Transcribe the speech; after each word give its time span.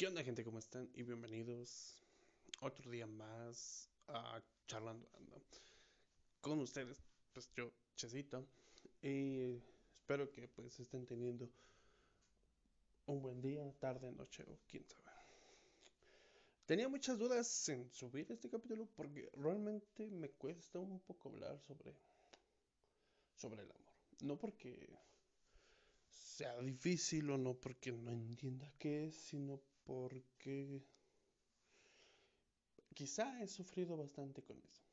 ¿Qué 0.00 0.06
onda 0.06 0.24
gente? 0.24 0.42
¿Cómo 0.42 0.58
están? 0.58 0.88
Y 0.94 1.02
bienvenidos 1.02 2.00
otro 2.62 2.90
día 2.90 3.06
más 3.06 3.86
a 4.08 4.42
Charlando 4.66 5.06
con 6.40 6.58
ustedes, 6.60 7.02
pues 7.34 7.50
yo, 7.54 7.70
Chesito, 7.96 8.46
y 9.02 9.60
espero 9.98 10.32
que 10.32 10.48
pues 10.48 10.80
estén 10.80 11.04
teniendo 11.04 11.50
un 13.04 13.20
buen 13.20 13.42
día, 13.42 13.70
tarde, 13.78 14.10
noche 14.10 14.42
o 14.48 14.58
quién 14.66 14.86
sabe. 14.88 15.04
Tenía 16.64 16.88
muchas 16.88 17.18
dudas 17.18 17.68
en 17.68 17.92
subir 17.92 18.26
este 18.32 18.48
capítulo 18.48 18.88
porque 18.96 19.28
realmente 19.34 20.10
me 20.10 20.30
cuesta 20.30 20.78
un 20.78 20.98
poco 21.00 21.28
hablar 21.28 21.60
sobre 21.60 21.94
sobre 23.34 23.64
el 23.64 23.70
amor. 23.70 23.92
No 24.22 24.38
porque 24.38 24.98
sea 26.08 26.58
difícil 26.62 27.28
o 27.28 27.36
no 27.36 27.52
porque 27.52 27.92
no 27.92 28.12
entienda 28.12 28.72
qué 28.78 29.08
es, 29.08 29.14
sino 29.14 29.60
porque 29.90 30.84
quizá 32.94 33.42
he 33.42 33.48
sufrido 33.48 33.96
bastante 33.96 34.40
con 34.40 34.56
eso. 34.62 34.84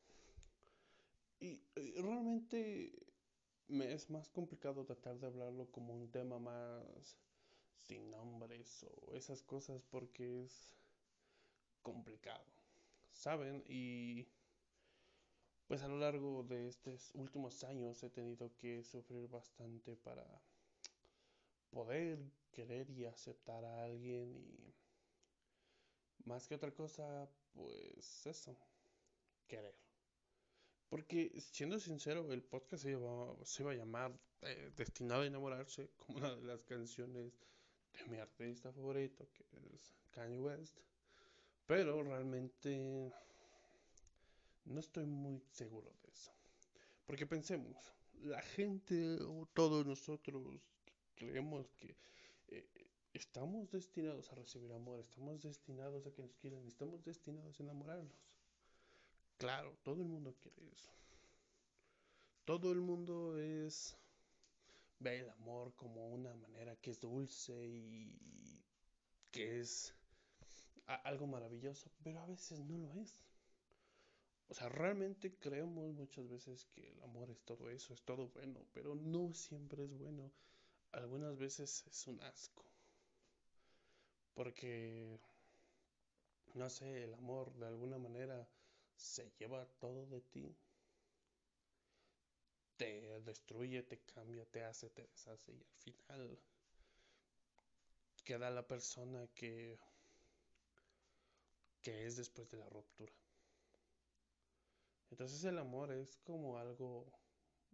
Y, 1.39 1.61
realmente 2.01 2.91
me 3.67 3.93
es 3.93 4.09
más 4.09 4.27
complicado 4.29 4.85
tratar 4.85 5.19
de 5.19 5.27
hablarlo 5.27 5.69
como 5.69 5.93
un 5.93 6.09
tema 6.09 6.39
más 6.39 7.15
sin 7.81 8.09
nombres 8.09 8.87
o 8.89 9.13
esas 9.13 9.43
cosas 9.43 9.83
porque 9.83 10.45
es 10.45 10.71
complicado, 11.83 12.45
¿saben? 13.13 13.63
Y 13.67 14.25
pues 15.67 15.83
a 15.83 15.87
lo 15.87 15.99
largo 15.99 16.41
de 16.41 16.69
estos 16.69 17.11
últimos 17.13 17.63
años 17.63 18.01
he 18.01 18.09
tenido 18.09 18.51
que 18.57 18.83
sufrir 18.83 19.27
bastante 19.27 19.95
para 19.95 20.25
poder 21.69 22.17
querer 22.51 22.89
y 22.89 23.05
aceptar 23.05 23.63
a 23.63 23.83
alguien 23.83 24.35
y 24.35 24.66
más 26.27 26.47
que 26.47 26.55
otra 26.55 26.71
cosa, 26.71 27.27
pues 27.53 28.27
eso, 28.27 28.55
querer. 29.47 29.75
Porque, 30.89 31.31
siendo 31.39 31.79
sincero, 31.79 32.31
el 32.31 32.43
podcast 32.43 32.83
se 32.83 32.91
iba, 32.91 33.35
se 33.43 33.63
iba 33.63 33.71
a 33.71 33.75
llamar 33.75 34.17
eh, 34.41 34.71
Destinado 34.75 35.21
a 35.21 35.25
enamorarse, 35.25 35.89
como 35.97 36.19
una 36.19 36.35
de 36.35 36.43
las 36.43 36.63
canciones 36.63 37.33
de 37.93 38.05
mi 38.09 38.17
artista 38.17 38.71
favorito, 38.71 39.27
que 39.33 39.43
es 39.73 39.93
Kanye 40.11 40.39
West. 40.39 40.77
Pero 41.65 42.03
realmente 42.03 43.11
no 44.65 44.79
estoy 44.79 45.05
muy 45.05 45.41
seguro 45.51 45.91
de 46.03 46.09
eso. 46.09 46.31
Porque 47.05 47.25
pensemos, 47.25 47.93
la 48.21 48.41
gente 48.41 49.17
o 49.21 49.47
todos 49.53 49.85
nosotros 49.85 50.61
creemos 51.15 51.69
que 51.71 51.95
eh, 52.49 52.86
estamos 53.17 53.71
destinados 53.71 54.31
a 54.31 54.35
recibir 54.35 54.71
amor, 54.71 54.99
estamos 54.99 55.41
destinados 55.41 56.05
a 56.05 56.11
que 56.11 56.21
nos 56.21 56.35
quieran, 56.35 56.65
estamos 56.67 57.03
destinados 57.03 57.59
a 57.59 57.63
enamorarnos. 57.63 58.13
Claro, 59.37 59.77
todo 59.83 60.01
el 60.01 60.07
mundo 60.07 60.35
quiere 60.41 60.67
eso. 60.71 60.91
Todo 62.45 62.71
el 62.71 62.81
mundo 62.81 63.37
es 63.37 63.97
ve 64.99 65.19
el 65.19 65.29
amor 65.29 65.73
como 65.75 66.07
una 66.09 66.33
manera 66.35 66.75
que 66.77 66.91
es 66.91 66.99
dulce 66.99 67.53
y 67.67 68.63
que 69.31 69.59
es 69.59 69.93
algo 70.85 71.27
maravilloso, 71.27 71.91
pero 72.03 72.19
a 72.21 72.25
veces 72.25 72.59
no 72.59 72.77
lo 72.77 72.93
es. 72.93 73.21
O 74.49 74.53
sea, 74.53 74.69
realmente 74.69 75.35
creemos 75.35 75.93
muchas 75.93 76.27
veces 76.29 76.65
que 76.73 76.89
el 76.89 77.03
amor 77.03 77.29
es 77.29 77.41
todo 77.41 77.69
eso, 77.69 77.93
es 77.93 78.01
todo 78.03 78.29
bueno, 78.29 78.65
pero 78.73 78.95
no 78.95 79.33
siempre 79.33 79.83
es 79.83 79.93
bueno. 79.97 80.31
Algunas 80.93 81.37
veces 81.37 81.83
es 81.85 82.07
un 82.07 82.21
asco. 82.21 82.66
Porque, 84.37 85.19
no 86.53 86.69
sé, 86.69 87.05
el 87.05 87.13
amor 87.15 87.51
de 87.55 87.65
alguna 87.65 87.97
manera 87.97 88.47
se 88.95 89.31
lleva 89.39 89.65
todo 89.79 90.05
de 90.05 90.21
ti. 90.21 90.55
Te 92.77 93.19
destruye, 93.21 93.81
te 93.81 93.97
cambia, 94.13 94.45
te 94.45 94.63
hace, 94.63 94.91
te 94.91 95.07
deshace 95.07 95.53
y 95.53 95.63
al 95.63 95.75
final 95.81 96.39
queda 98.23 98.51
la 98.51 98.67
persona 98.67 99.27
que, 99.33 99.79
que 101.81 102.05
es 102.05 102.15
después 102.17 102.47
de 102.51 102.57
la 102.57 102.69
ruptura. 102.69 103.13
Entonces 105.09 105.43
el 105.45 105.57
amor 105.57 105.91
es 105.91 106.15
como 106.17 106.59
algo 106.59 107.11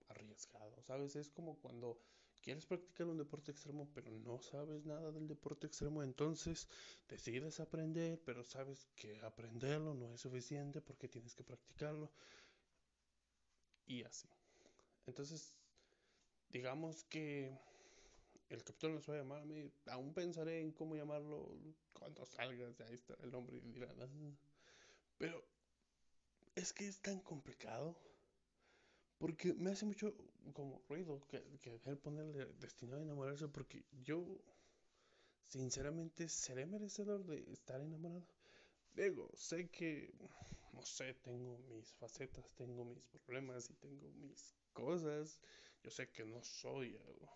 arriesgado, 0.08 0.82
¿sabes? 0.82 1.18
Es 1.18 1.30
como 1.30 1.58
cuando 1.60 2.00
quieres 2.44 2.66
practicar 2.66 3.08
un 3.08 3.18
deporte 3.18 3.52
extremo, 3.52 3.90
pero 3.94 4.12
no 4.12 4.40
sabes 4.42 4.86
nada 4.86 5.12
del 5.12 5.28
deporte 5.28 5.66
extremo, 5.66 6.04
entonces 6.04 6.68
decides 7.08 7.60
aprender, 7.60 8.22
pero 8.26 8.44
sabes 8.44 8.86
que 8.96 9.20
aprenderlo 9.22 9.94
no 9.94 10.14
es 10.14 10.22
suficiente 10.22 10.82
porque 10.82 11.08
tienes 11.08 11.34
que 11.34 11.44
practicarlo. 11.44 12.12
Y 13.86 14.04
así. 14.04 14.28
Entonces, 15.06 15.56
digamos 16.50 17.04
que 17.06 17.58
el 18.50 18.64
capítulo 18.64 18.96
nos 18.96 19.10
va 19.10 19.16
a 19.16 19.18
llamar 19.18 19.42
a 19.42 19.46
mí. 19.46 19.72
Aún 19.88 20.14
pensaré 20.14 20.62
en 20.62 20.72
cómo 20.74 20.96
llamarlo 20.96 21.58
cuando 21.94 22.26
salga. 22.26 22.68
ahí 22.86 22.94
está 22.94 23.16
el 23.24 23.32
nombre 23.32 23.58
y 23.58 23.72
dirán. 23.72 23.96
Ah". 24.02 24.08
Pero 25.18 25.44
es 26.56 26.74
que 26.74 26.88
es 26.88 27.00
tan 27.02 27.20
complicado. 27.22 27.98
Porque 29.24 29.54
me 29.54 29.72
hace 29.72 29.86
mucho 29.86 30.14
como 30.52 30.82
ruido 30.90 31.26
que, 31.30 31.42
que 31.62 31.72
ponerle 31.96 32.46
destinado 32.60 33.00
a 33.00 33.06
enamorarse 33.06 33.48
porque 33.48 33.86
yo 34.04 34.22
sinceramente 35.46 36.28
seré 36.28 36.66
merecedor 36.66 37.24
de 37.24 37.50
estar 37.54 37.80
enamorado. 37.80 38.28
Digo, 38.94 39.32
sé 39.34 39.70
que, 39.70 40.14
no 40.74 40.84
sé, 40.84 41.14
tengo 41.14 41.58
mis 41.70 41.94
facetas, 41.94 42.52
tengo 42.58 42.84
mis 42.84 43.02
problemas 43.06 43.70
y 43.70 43.76
tengo 43.76 44.10
mis 44.12 44.58
cosas. 44.74 45.40
Yo 45.82 45.90
sé 45.90 46.12
que 46.12 46.26
no 46.26 46.44
soy 46.44 46.90
el 46.90 47.30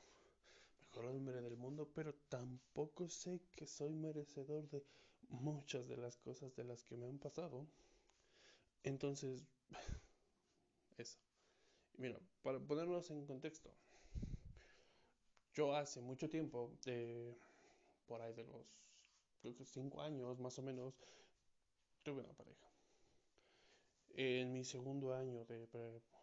mejor 0.81 1.05
hombre 1.05 1.41
del 1.41 1.55
mundo, 1.55 1.89
pero 1.95 2.13
tampoco 2.27 3.07
sé 3.07 3.39
que 3.53 3.65
soy 3.65 3.93
merecedor 3.93 4.69
de 4.71 4.83
muchas 5.29 5.87
de 5.87 5.95
las 5.95 6.17
cosas 6.17 6.53
de 6.53 6.65
las 6.65 6.83
que 6.83 6.97
me 6.97 7.07
han 7.07 7.17
pasado. 7.17 7.65
Entonces, 8.83 9.47
eso. 10.97 11.26
Mira, 11.97 12.19
para 12.43 12.59
ponernos 12.59 13.09
en 13.09 13.25
contexto, 13.25 13.71
yo 15.53 15.75
hace 15.75 15.99
mucho 15.99 16.29
tiempo, 16.29 16.71
por 18.05 18.21
ahí 18.21 18.33
de 18.33 18.43
los, 18.43 18.67
creo 19.41 19.55
que 19.55 19.65
cinco 19.65 20.01
años 20.01 20.39
más 20.39 20.59
o 20.59 20.61
menos, 20.61 20.93
tuve 22.03 22.21
una 22.21 22.33
pareja. 22.33 22.67
En 24.13 24.53
mi 24.53 24.63
segundo 24.63 25.13
año 25.13 25.43
de, 25.45 25.67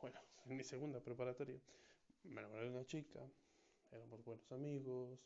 bueno, 0.01 0.21
en 0.47 0.57
mi 0.57 0.63
segunda 0.63 1.01
preparatoria, 1.01 1.61
me 2.23 2.41
enamoré 2.41 2.67
de 2.67 2.71
una 2.71 2.85
chica, 2.87 3.21
éramos 3.91 4.25
buenos 4.25 4.53
amigos, 4.53 5.19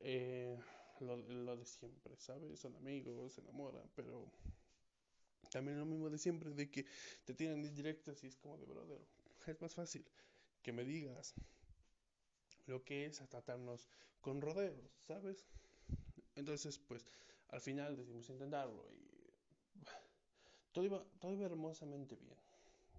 eh, 0.00 0.58
lo, 0.98 1.16
lo, 1.16 1.56
de 1.56 1.64
siempre, 1.64 2.16
¿sabes? 2.16 2.58
Son 2.58 2.74
amigos, 2.74 3.34
se 3.34 3.42
enamoran, 3.42 3.88
pero 3.94 4.28
también 5.50 5.78
lo 5.78 5.86
mismo 5.86 6.10
de 6.10 6.18
siempre, 6.18 6.50
de 6.50 6.68
que 6.68 6.84
te 7.24 7.34
tienen 7.34 7.64
indirectas 7.64 8.22
y 8.24 8.26
es 8.26 8.36
como 8.36 8.58
de 8.58 8.66
brother, 8.66 9.00
es 9.52 9.60
más 9.60 9.74
fácil 9.74 10.04
que 10.62 10.72
me 10.72 10.84
digas 10.84 11.34
lo 12.66 12.84
que 12.84 13.06
es 13.06 13.20
a 13.20 13.28
tratarnos 13.28 13.88
con 14.20 14.40
rodeos, 14.40 14.90
¿sabes? 15.02 15.46
Entonces, 16.34 16.78
pues, 16.78 17.06
al 17.48 17.60
final 17.60 17.96
decidimos 17.96 18.28
intentarlo 18.28 18.84
y 18.92 19.06
todo 20.72 20.84
iba, 20.84 21.04
todo 21.20 21.32
iba 21.32 21.46
hermosamente 21.46 22.16
bien. 22.16 22.36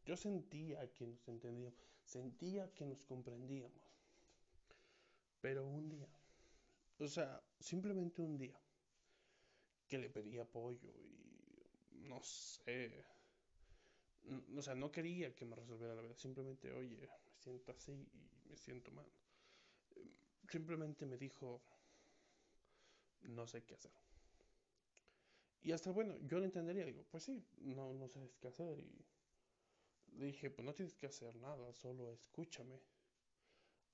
Yo 0.06 0.16
sentía 0.16 0.90
que 0.94 1.06
nos 1.06 1.28
entendíamos, 1.28 1.78
sentía 2.06 2.74
que 2.74 2.86
nos 2.86 3.04
comprendíamos. 3.04 3.94
Pero 5.42 5.68
un 5.68 5.90
día, 5.90 6.08
o 7.00 7.08
sea, 7.08 7.44
simplemente 7.60 8.22
un 8.22 8.38
día, 8.38 8.60
que 9.88 9.98
le 9.98 10.10
pedí 10.10 10.38
apoyo 10.38 10.90
y 11.00 12.00
no 12.08 12.22
sé, 12.24 13.04
o 14.58 14.62
sea, 14.62 14.76
no 14.76 14.92
quería 14.92 15.34
que 15.36 15.46
me 15.46 15.56
resolviera 15.56 15.96
la 15.96 16.02
vida, 16.02 16.16
simplemente, 16.16 16.72
oye, 16.72 16.98
me 16.98 17.34
siento 17.40 17.72
así 17.72 17.92
y 17.92 18.50
me 18.50 18.58
siento 18.58 18.92
mal. 18.92 19.06
Simplemente 20.50 21.06
me 21.06 21.18
dijo, 21.18 21.62
no 23.22 23.48
sé 23.48 23.64
qué 23.64 23.76
hacer. 23.76 23.92
Y 25.62 25.72
hasta 25.72 25.92
bueno, 25.92 26.16
yo 26.22 26.40
lo 26.40 26.46
entendería, 26.46 26.86
digo, 26.86 27.04
pues 27.10 27.24
sí, 27.24 27.44
no, 27.60 27.94
no 27.94 28.08
sabes 28.08 28.36
qué 28.38 28.48
hacer. 28.48 28.80
Y 28.80 29.06
le 30.18 30.28
dije, 30.28 30.50
pues 30.50 30.66
no 30.66 30.74
tienes 30.74 30.96
que 30.96 31.08
hacer 31.08 31.36
nada, 31.36 31.74
solo 31.74 32.12
escúchame. 32.14 32.80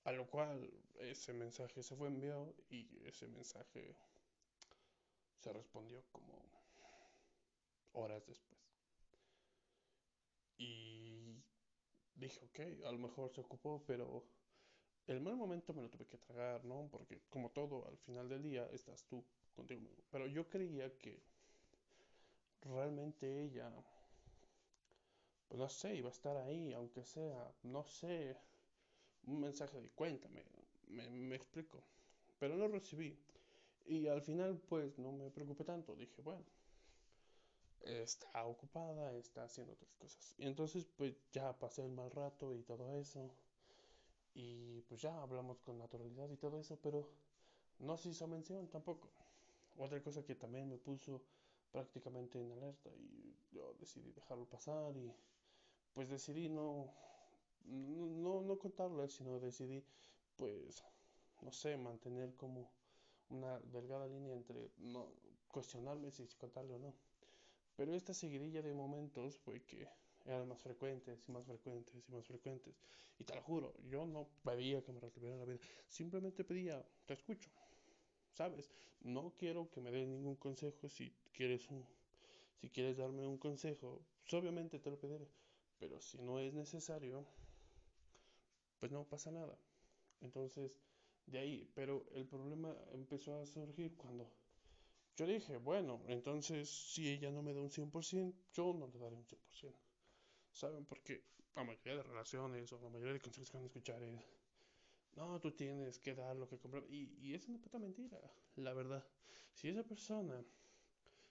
A 0.03 0.12
lo 0.12 0.30
cual 0.30 0.69
ese 1.00 1.33
mensaje 1.33 1.81
se 1.81 1.95
fue 1.95 2.07
enviado 2.07 2.53
y 2.69 2.88
ese 3.07 3.27
mensaje 3.27 3.95
se 5.39 5.53
respondió 5.53 6.03
como 6.12 6.44
horas 7.94 8.25
después. 8.27 8.62
Y 10.57 11.44
dije, 12.15 12.39
ok, 12.45 12.85
a 12.88 12.91
lo 12.91 13.00
mejor 13.00 13.31
se 13.31 13.41
ocupó, 13.41 13.83
pero 13.88 14.25
el 15.07 15.21
mal 15.21 15.38
momento 15.38 15.73
me 15.73 15.83
lo 15.83 15.89
tuve 15.89 16.07
que 16.07 16.17
tragar, 16.17 16.65
¿no? 16.65 16.89
Porque 16.91 17.21
como 17.29 17.51
todo, 17.51 17.88
al 17.88 17.97
final 18.00 18.29
del 18.29 18.44
día 18.44 18.67
estás 18.73 19.05
tú 19.05 19.23
contigo 19.55 19.81
mismo. 19.81 20.03
Pero 20.11 20.27
yo 20.27 20.50
creía 20.50 20.97
que 20.97 21.21
realmente 22.63 23.27
ella, 23.44 23.71
pues 25.47 25.59
no 25.59 25.69
sé, 25.69 25.95
iba 25.95 26.09
a 26.09 26.11
estar 26.11 26.35
ahí, 26.38 26.73
aunque 26.73 27.03
sea, 27.03 27.51
no 27.63 27.83
sé, 27.85 28.38
un 29.27 29.41
mensaje 29.41 29.81
de 29.81 29.89
cuéntame, 29.91 30.44
me, 30.89 31.09
me 31.09 31.35
explico. 31.35 31.83
Pero 32.39 32.56
no 32.57 32.67
recibí. 32.67 33.17
Y 33.85 34.07
al 34.07 34.21
final, 34.21 34.59
pues 34.69 34.99
no 34.99 35.11
me 35.11 35.31
preocupé 35.31 35.63
tanto. 35.65 35.95
Dije, 35.95 36.21
bueno, 36.21 36.45
está 37.83 38.45
ocupada, 38.45 39.13
está 39.18 39.44
haciendo 39.45 39.74
otras 39.74 39.94
cosas. 39.95 40.33
Y 40.38 40.45
entonces, 40.45 40.85
pues 40.97 41.13
ya 41.31 41.53
pasé 41.59 41.83
el 41.83 41.91
mal 41.91 42.12
rato 42.12 42.53
y 42.56 42.63
todo 42.63 42.91
eso. 42.97 43.31
Y 44.35 44.81
pues 44.83 45.01
ya 45.01 45.21
hablamos 45.21 45.62
con 45.62 45.77
naturalidad 45.77 46.30
y 46.30 46.38
todo 46.38 46.59
eso, 46.59 46.77
pero 46.81 47.09
no 47.80 47.97
se 47.97 48.09
hizo 48.09 48.27
mención 48.27 48.68
tampoco. 48.69 49.09
Otra 49.77 50.01
cosa 50.01 50.24
que 50.24 50.35
también 50.35 50.69
me 50.69 50.77
puso 50.77 51.21
prácticamente 51.71 52.39
en 52.39 52.51
alerta 52.51 52.89
y 52.95 53.35
yo 53.51 53.74
decidí 53.80 54.12
dejarlo 54.12 54.45
pasar 54.45 54.95
y 54.95 55.12
pues 55.94 56.09
decidí 56.09 56.50
no, 56.50 56.94
no, 57.65 58.41
no 58.41 58.59
contarle, 58.59 59.07
sino 59.09 59.39
decidí 59.39 59.83
pues, 60.38 60.83
no 61.41 61.51
sé, 61.51 61.77
mantener 61.77 62.35
como 62.35 62.69
una 63.30 63.59
delgada 63.59 64.07
línea 64.07 64.35
entre 64.35 64.71
no 64.77 65.07
cuestionarme 65.47 66.12
si 66.12 66.27
contarle 66.38 66.74
o 66.75 66.80
no. 66.80 66.94
Pero 67.75 67.93
esta 67.95 68.13
seguidilla 68.13 68.61
de 68.61 68.73
momentos 68.73 69.37
fue 69.39 69.61
que 69.63 69.87
eran 70.25 70.47
más 70.47 70.61
frecuentes 70.61 71.27
y 71.27 71.31
más 71.31 71.45
frecuentes 71.45 72.07
y 72.07 72.11
más 72.11 72.25
frecuentes. 72.25 72.75
Y 73.19 73.23
te 73.23 73.35
lo 73.35 73.41
juro, 73.41 73.73
yo 73.89 74.05
no 74.05 74.27
pedía 74.43 74.83
que 74.83 74.91
me 74.91 74.99
resolviera 74.99 75.37
la 75.37 75.45
vida, 75.45 75.59
simplemente 75.87 76.43
pedía, 76.43 76.83
te 77.05 77.13
escucho, 77.13 77.49
¿sabes? 78.31 78.71
No 79.01 79.33
quiero 79.37 79.69
que 79.69 79.81
me 79.81 79.91
des 79.91 80.07
ningún 80.07 80.35
consejo 80.35 80.89
si 80.89 81.13
quieres 81.33 81.69
un, 81.69 81.85
si 82.61 82.69
quieres 82.69 82.97
darme 82.97 83.27
un 83.27 83.37
consejo, 83.37 84.01
pues 84.21 84.33
obviamente 84.33 84.79
te 84.79 84.89
lo 84.89 84.99
pediré, 84.99 85.27
pero 85.79 85.99
si 86.01 86.19
no 86.21 86.39
es 86.39 86.53
necesario, 86.53 87.25
pues 88.79 88.91
no 88.91 89.03
pasa 89.03 89.31
nada. 89.31 89.57
Entonces, 90.21 90.79
de 91.25 91.39
ahí, 91.39 91.71
pero 91.75 92.05
el 92.13 92.25
problema 92.25 92.75
empezó 92.93 93.35
a 93.35 93.45
surgir 93.45 93.95
cuando 93.95 94.29
yo 95.15 95.27
dije, 95.27 95.57
bueno, 95.57 96.01
entonces 96.07 96.69
si 96.69 97.10
ella 97.10 97.31
no 97.31 97.44
me 97.44 97.54
da 97.54 97.62
un 97.62 97.69
100%, 97.69 98.33
yo 98.54 98.74
no 98.74 98.88
le 98.88 99.00
daré 99.00 99.15
un 99.15 99.25
100%. 99.25 99.74
¿Saben? 100.51 100.86
Porque 100.86 101.24
la 101.56 101.63
mayoría 101.63 101.98
de 101.98 102.04
relaciones 102.04 102.71
o 102.74 102.80
la 102.80 102.89
mayoría 102.89 103.13
de 103.13 103.19
consejos 103.19 103.50
que 103.50 103.57
van 103.57 103.63
a 103.63 103.68
escuchar 103.68 104.01
es, 104.04 104.21
no, 105.15 105.39
tú 105.39 105.51
tienes 105.51 106.00
que 106.00 106.15
dar 106.15 106.36
lo 106.36 106.48
que 106.48 106.57
compras. 106.57 106.83
Y, 106.89 107.15
y 107.21 107.33
es 107.33 107.48
una 107.48 107.60
puta 107.60 107.77
mentira, 107.77 108.19
la 108.56 108.74
verdad. 108.74 109.04
Si 109.54 109.69
esa 109.69 109.83
persona 109.83 110.44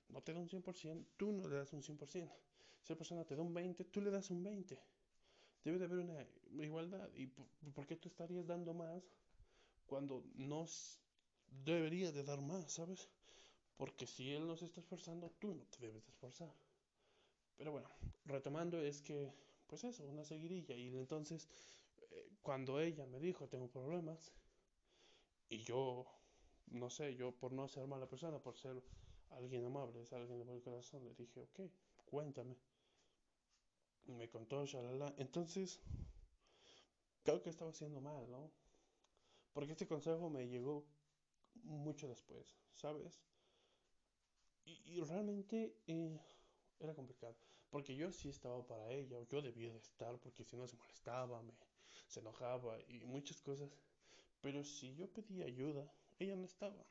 no 0.08 0.23
te 0.23 0.32
da 0.32 0.38
un 0.38 0.49
100%, 0.49 1.06
tú 1.17 1.32
no 1.32 1.49
le 1.49 1.56
das 1.56 1.73
un 1.73 1.82
100%. 1.82 2.06
Si 2.06 2.85
esa 2.85 2.96
persona 2.96 3.25
te 3.25 3.35
da 3.35 3.43
un 3.43 3.52
20, 3.52 3.85
tú 3.85 4.00
le 4.00 4.11
das 4.11 4.31
un 4.31 4.43
20. 4.43 4.78
Debe 5.64 5.78
de 5.78 5.85
haber 5.85 5.99
una 5.99 6.64
igualdad. 6.64 7.08
¿Y 7.14 7.26
por, 7.26 7.46
por 7.75 7.87
qué 7.87 7.96
tú 7.96 8.08
estarías 8.08 8.46
dando 8.46 8.75
más 8.75 9.02
cuando 9.87 10.25
no 10.35 10.67
deberías 11.64 12.14
de 12.14 12.25
dar 12.25 12.40
más, 12.40 12.73
¿sabes? 12.73 13.08
Porque 13.76 14.06
si 14.06 14.32
él 14.32 14.46
no 14.46 14.56
se 14.56 14.66
está 14.66 14.80
esforzando, 14.80 15.30
tú 15.38 15.54
no 15.54 15.64
te 15.66 15.78
debes 15.80 16.04
de 16.04 16.10
esforzar. 16.10 16.52
Pero 17.56 17.72
bueno, 17.72 17.88
retomando 18.24 18.80
es 18.80 19.02
que, 19.02 19.32
pues 19.66 19.84
eso, 19.84 20.04
una 20.04 20.24
seguidilla. 20.24 20.76
Y 20.76 20.88
entonces, 20.96 21.48
eh, 22.10 22.30
cuando 22.42 22.80
ella 22.80 23.06
me 23.06 23.20
dijo, 23.20 23.48
tengo 23.48 23.69
problemas, 23.69 24.32
y 25.48 25.62
yo, 25.64 26.06
no 26.69 26.88
sé, 26.90 27.14
yo 27.14 27.32
por 27.32 27.52
no 27.52 27.69
ser 27.69 27.86
mala 27.86 28.08
persona, 28.08 28.38
por 28.38 28.56
ser 28.56 28.82
alguien 29.30 29.64
amable, 29.64 30.04
ser 30.06 30.20
alguien 30.20 30.38
de 30.38 30.44
buen 30.44 30.60
corazón, 30.60 31.04
le 31.04 31.14
dije, 31.14 31.40
ok, 31.40 31.60
cuéntame. 32.06 32.56
Me 34.06 34.28
contó, 34.28 34.64
shalala. 34.66 35.14
Entonces, 35.18 35.80
creo 37.22 37.42
que 37.42 37.50
estaba 37.50 37.70
haciendo 37.70 38.00
mal, 38.00 38.30
¿no? 38.30 38.50
Porque 39.52 39.72
este 39.72 39.86
consejo 39.86 40.30
me 40.30 40.48
llegó 40.48 40.84
mucho 41.64 42.08
después, 42.08 42.56
¿sabes? 42.72 43.20
Y, 44.64 45.00
realmente 45.00 45.76
eh, 45.87 46.19
era 46.79 46.94
complicado. 46.94 47.37
Porque 47.70 47.97
yo 47.97 48.11
sí 48.12 48.29
estaba 48.29 48.67
para 48.67 48.91
ella, 48.91 49.19
yo 49.29 49.41
debía 49.41 49.73
de 49.73 49.79
estar, 49.79 50.19
porque 50.19 50.44
si 50.44 50.56
no 50.56 50.69
se 50.69 50.76
molestaba, 50.76 51.43
me, 51.43 51.53
se 52.06 52.20
enojaba 52.20 52.79
y 52.88 53.05
muchas 53.06 53.41
cosas. 53.41 53.70
Pero 54.41 54.62
si 54.64 54.94
yo 54.94 55.09
pedía 55.09 55.47
ayuda, 55.47 55.91
ella 56.19 56.37
no 56.37 56.44
estaba. 56.44 56.85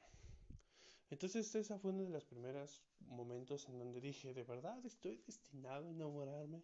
Entonces 1.12 1.54
esa 1.56 1.78
fue 1.78 1.92
uno 1.92 2.04
de 2.04 2.10
los 2.10 2.26
primeros 2.26 2.82
momentos 3.02 3.68
en 3.68 3.78
donde 3.78 4.00
dije, 4.00 4.34
¿de 4.34 4.44
verdad 4.44 4.84
estoy 4.86 5.18
destinado 5.28 5.88
a 5.88 5.92
enamorarme? 5.92 6.64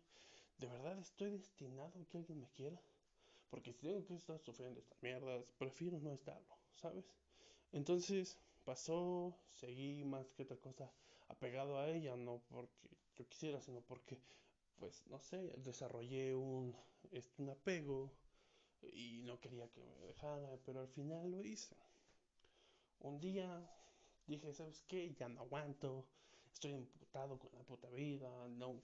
¿De 0.57 0.67
verdad 0.67 0.97
estoy 0.97 1.31
destinado 1.31 1.91
a 1.99 2.05
que 2.05 2.17
alguien 2.17 2.39
me 2.39 2.49
quiera? 2.49 2.81
Porque 3.49 3.73
si 3.73 3.79
tengo 3.79 4.05
que 4.05 4.15
estar 4.15 4.39
sufriendo 4.39 4.79
estas 4.79 5.01
mierdas, 5.03 5.43
prefiero 5.57 5.99
no 5.99 6.13
estarlo, 6.13 6.57
¿sabes? 6.75 7.05
Entonces 7.73 8.37
pasó, 8.67 9.33
seguí 9.53 10.03
más 10.03 10.29
que 10.33 10.43
otra 10.43 10.57
cosa 10.57 10.91
apegado 11.29 11.79
a 11.79 11.87
ella, 11.87 12.17
no 12.17 12.41
porque 12.49 12.89
yo 13.15 13.25
quisiera, 13.29 13.61
sino 13.61 13.79
porque, 13.79 14.19
pues, 14.77 15.07
no 15.07 15.19
sé, 15.19 15.37
desarrollé 15.59 16.35
un, 16.35 16.75
este, 17.11 17.41
un 17.41 17.49
apego 17.49 18.11
y 18.81 19.21
no 19.23 19.39
quería 19.39 19.69
que 19.69 19.81
me 19.85 19.95
dejara, 20.07 20.49
pero 20.65 20.81
al 20.81 20.89
final 20.89 21.31
lo 21.31 21.45
hice. 21.45 21.77
Un 22.99 23.21
día 23.21 23.47
dije, 24.25 24.53
¿sabes 24.53 24.83
qué? 24.89 25.13
Ya 25.13 25.29
no 25.29 25.39
aguanto, 25.39 26.05
estoy 26.51 26.73
emputado 26.73 27.39
con 27.39 27.53
la 27.53 27.63
puta 27.63 27.89
vida, 27.89 28.29
no, 28.49 28.83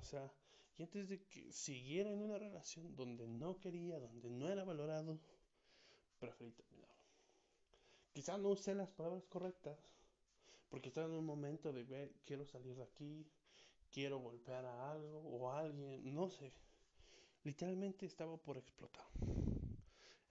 o 0.00 0.04
sea, 0.04 0.32
y 0.76 0.84
antes 0.84 1.08
de 1.08 1.24
que 1.24 1.52
siguiera 1.52 2.12
en 2.12 2.22
una 2.22 2.38
relación 2.38 2.94
donde 2.94 3.26
no 3.26 3.58
quería, 3.58 3.98
donde 3.98 4.30
no 4.30 4.48
era 4.48 4.62
valorado, 4.62 5.18
preferí 6.20 6.52
terminarlo. 6.52 6.87
Quizá 8.18 8.36
no 8.36 8.48
usé 8.48 8.74
las 8.74 8.90
palabras 8.90 9.22
correctas, 9.26 9.78
porque 10.68 10.88
estaba 10.88 11.06
en 11.06 11.12
un 11.12 11.24
momento 11.24 11.72
de, 11.72 11.84
ver, 11.84 12.12
quiero 12.24 12.44
salir 12.44 12.74
de 12.74 12.82
aquí, 12.82 13.24
quiero 13.92 14.18
golpear 14.18 14.64
a 14.64 14.90
algo 14.90 15.20
o 15.20 15.48
a 15.48 15.60
alguien, 15.60 16.02
no 16.12 16.28
sé. 16.28 16.52
Literalmente 17.44 18.06
estaba 18.06 18.36
por 18.36 18.58
explotar. 18.58 19.06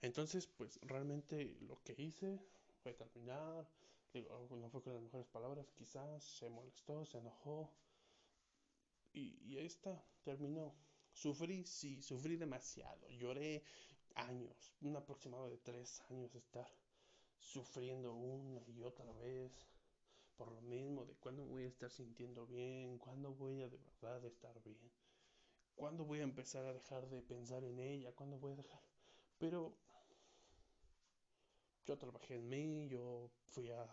Entonces, 0.02 0.46
pues 0.46 0.78
realmente 0.82 1.56
lo 1.62 1.82
que 1.82 1.94
hice 1.96 2.38
fue 2.82 2.92
terminar. 2.92 3.66
Digo, 4.12 4.46
no 4.50 4.68
fue 4.68 4.82
con 4.82 4.92
las 4.92 5.02
mejores 5.02 5.26
palabras, 5.28 5.72
quizás 5.72 6.22
se 6.22 6.50
molestó, 6.50 7.06
se 7.06 7.16
enojó, 7.16 7.72
y, 9.14 9.40
y 9.46 9.56
ahí 9.56 9.64
está, 9.64 10.04
terminó. 10.24 10.74
Sufrí, 11.10 11.64
sí, 11.64 12.02
sufrí 12.02 12.36
demasiado. 12.36 13.08
Lloré 13.08 13.62
años, 14.14 14.74
un 14.82 14.94
aproximado 14.94 15.48
de 15.48 15.56
tres 15.56 16.02
años 16.10 16.34
estar 16.34 16.70
sufriendo 17.38 18.14
una 18.14 18.62
y 18.68 18.82
otra 18.82 19.10
vez 19.12 19.52
por 20.36 20.52
lo 20.52 20.60
mismo 20.62 21.04
de 21.04 21.14
cuándo 21.14 21.44
voy 21.44 21.64
a 21.64 21.68
estar 21.68 21.90
sintiendo 21.90 22.46
bien, 22.46 22.98
cuándo 22.98 23.34
voy 23.34 23.62
a 23.62 23.68
de 23.68 23.76
verdad 23.78 24.24
estar 24.24 24.62
bien, 24.62 24.90
cuándo 25.74 26.04
voy 26.04 26.20
a 26.20 26.24
empezar 26.24 26.64
a 26.64 26.72
dejar 26.72 27.08
de 27.08 27.22
pensar 27.22 27.64
en 27.64 27.80
ella, 27.80 28.12
cuándo 28.12 28.38
voy 28.38 28.52
a 28.52 28.56
dejar. 28.56 28.80
Pero 29.38 29.74
yo 31.86 31.98
trabajé 31.98 32.36
en 32.36 32.48
mí, 32.48 32.88
yo 32.88 33.30
fui 33.46 33.70
a 33.70 33.84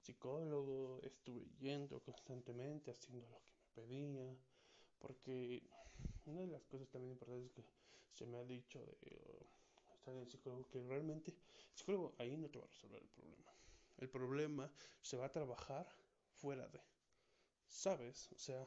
psicólogo, 0.00 1.00
estuve 1.02 1.46
yendo 1.58 2.00
constantemente, 2.00 2.90
haciendo 2.90 3.26
lo 3.28 3.42
que 3.42 3.52
me 3.52 3.82
pedía, 3.82 4.36
porque 5.00 5.62
una 6.26 6.42
de 6.42 6.46
las 6.48 6.62
cosas 6.64 6.88
también 6.90 7.12
importantes 7.12 7.52
que 7.52 7.64
se 8.12 8.26
me 8.26 8.38
ha 8.38 8.44
dicho 8.44 8.84
de 9.00 9.46
el 10.06 10.28
psicólogo, 10.28 10.68
que 10.68 10.82
realmente 10.82 11.30
el 11.30 11.76
psicólogo 11.76 12.14
ahí 12.18 12.36
no 12.36 12.48
te 12.48 12.58
va 12.58 12.64
a 12.64 12.68
resolver 12.68 13.02
el 13.02 13.08
problema. 13.08 13.52
El 13.98 14.08
problema 14.08 14.72
se 15.00 15.16
va 15.16 15.26
a 15.26 15.32
trabajar 15.32 15.86
fuera 16.34 16.66
de, 16.68 16.80
¿sabes? 17.68 18.30
O 18.32 18.38
sea, 18.38 18.66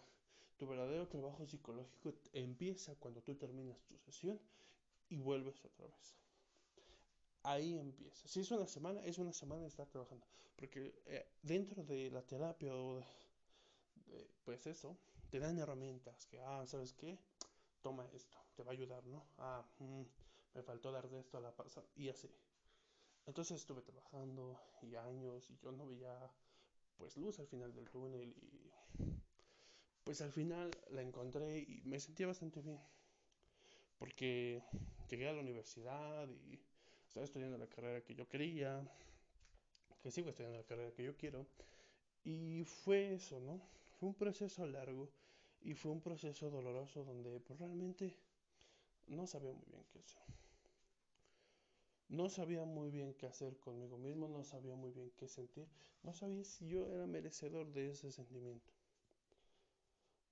tu 0.57 0.67
verdadero 0.67 1.07
trabajo 1.07 1.45
psicológico 1.45 2.13
empieza 2.31 2.95
cuando 2.95 3.21
tú 3.21 3.35
terminas 3.35 3.83
tu 3.83 3.97
sesión 3.97 4.39
y 5.09 5.17
vuelves 5.17 5.63
otra 5.65 5.87
vez. 5.87 6.15
Ahí 7.43 7.77
empieza. 7.77 8.27
Si 8.27 8.39
es 8.39 8.49
una 8.51 8.65
semana, 8.65 9.01
es 9.03 9.17
una 9.17 9.33
semana 9.33 9.61
de 9.63 9.67
estar 9.67 9.87
trabajando. 9.87 10.25
Porque 10.55 11.01
eh, 11.05 11.27
dentro 11.41 11.83
de 11.83 12.09
la 12.09 12.21
terapia 12.21 12.73
o 12.73 12.95
de, 14.05 14.29
pues 14.43 14.65
eso, 14.67 14.97
te 15.29 15.39
dan 15.39 15.57
herramientas 15.59 16.25
que, 16.27 16.39
ah, 16.39 16.65
¿sabes 16.65 16.93
qué? 16.93 17.19
Toma 17.81 18.07
esto, 18.13 18.37
te 18.55 18.63
va 18.63 18.71
a 18.71 18.73
ayudar, 18.73 19.05
¿no? 19.05 19.23
Ah, 19.37 19.63
mmm, 19.79 20.03
me 20.55 20.63
faltó 20.63 20.91
dar 20.91 21.07
de 21.09 21.19
esto 21.19 21.37
a 21.37 21.41
la 21.41 21.55
pasada 21.55 21.85
y 21.95 22.09
así. 22.09 22.29
Entonces 23.27 23.59
estuve 23.59 23.81
trabajando 23.81 24.59
y 24.81 24.95
años 24.95 25.49
y 25.49 25.57
yo 25.57 25.71
no 25.71 25.85
veía 25.85 26.17
pues 26.97 27.17
luz 27.17 27.39
al 27.39 27.47
final 27.47 27.73
del 27.73 27.89
túnel 27.89 28.33
y 28.37 28.71
pues 30.03 30.21
al 30.21 30.31
final 30.31 30.71
la 30.91 31.01
encontré 31.01 31.59
y 31.59 31.81
me 31.85 31.99
sentía 31.99 32.27
bastante 32.27 32.61
bien 32.61 32.79
porque 33.99 34.61
llegué 35.09 35.27
a 35.27 35.33
la 35.33 35.41
universidad 35.41 36.27
y 36.29 36.59
estaba 37.07 37.25
estudiando 37.25 37.57
la 37.57 37.67
carrera 37.67 38.01
que 38.01 38.15
yo 38.15 38.27
quería, 38.27 38.81
que 40.01 40.11
sigo 40.11 40.29
estudiando 40.29 40.57
la 40.57 40.65
carrera 40.65 40.91
que 40.91 41.03
yo 41.03 41.15
quiero. 41.15 41.45
Y 42.23 42.63
fue 42.65 43.13
eso, 43.13 43.39
¿no? 43.39 43.61
Fue 43.99 44.09
un 44.09 44.15
proceso 44.15 44.65
largo 44.65 45.09
y 45.61 45.73
fue 45.73 45.91
un 45.91 46.01
proceso 46.01 46.49
doloroso 46.49 47.03
donde 47.03 47.39
pues, 47.39 47.59
realmente 47.59 48.17
no 49.07 49.25
sabía 49.27 49.53
muy 49.53 49.65
bien 49.67 49.83
qué 49.91 49.99
hacer. 49.99 50.21
No 52.09 52.29
sabía 52.29 52.63
muy 52.65 52.89
bien 52.91 53.13
qué 53.15 53.25
hacer 53.25 53.57
conmigo 53.57 53.97
mismo, 53.97 54.27
no 54.27 54.43
sabía 54.43 54.75
muy 54.75 54.91
bien 54.91 55.11
qué 55.17 55.27
sentir, 55.27 55.67
no 56.03 56.13
sabía 56.13 56.43
si 56.43 56.67
yo 56.67 56.87
era 56.87 57.07
merecedor 57.07 57.71
de 57.73 57.89
ese 57.89 58.11
sentimiento. 58.11 58.71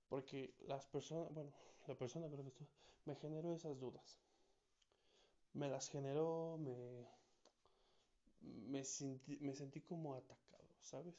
Porque 0.08 0.54
las 0.66 0.86
personas, 0.86 1.32
bueno, 1.32 1.52
la 1.86 1.94
persona 1.96 2.28
que 2.28 2.36
esto 2.36 2.66
me 3.04 3.16
generó 3.16 3.54
esas 3.54 3.78
dudas. 3.78 4.18
Me 5.52 5.68
las 5.68 5.88
generó, 5.88 6.56
me, 6.58 7.06
me, 8.40 8.84
sentí, 8.84 9.36
me 9.40 9.54
sentí 9.54 9.80
como 9.80 10.14
atacado, 10.14 10.68
¿sabes? 10.80 11.14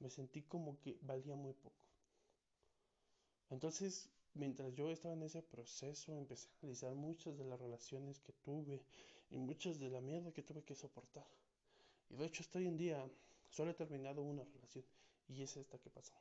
Me 0.00 0.10
sentí 0.10 0.42
como 0.42 0.78
que 0.80 0.98
valía 1.02 1.34
muy 1.36 1.54
poco. 1.54 1.84
Entonces, 3.50 4.10
mientras 4.34 4.74
yo 4.74 4.90
estaba 4.90 5.14
en 5.14 5.22
ese 5.22 5.42
proceso, 5.42 6.16
empecé 6.16 6.48
a 6.48 6.58
analizar 6.62 6.94
muchas 6.94 7.38
de 7.38 7.44
las 7.44 7.60
relaciones 7.60 8.20
que 8.20 8.32
tuve 8.32 8.82
y 9.34 9.38
muchas 9.38 9.80
de 9.80 9.90
la 9.90 10.00
mierda 10.00 10.32
que 10.32 10.44
tuve 10.44 10.62
que 10.62 10.76
soportar. 10.76 11.26
Y 12.08 12.14
de 12.14 12.26
hecho, 12.26 12.42
hasta 12.42 12.60
hoy 12.60 12.68
en 12.68 12.76
día 12.76 13.04
solo 13.50 13.72
he 13.72 13.74
terminado 13.74 14.22
una 14.22 14.44
relación 14.44 14.84
y 15.26 15.42
es 15.42 15.56
esta 15.56 15.76
que 15.78 15.90
pasó. 15.90 16.14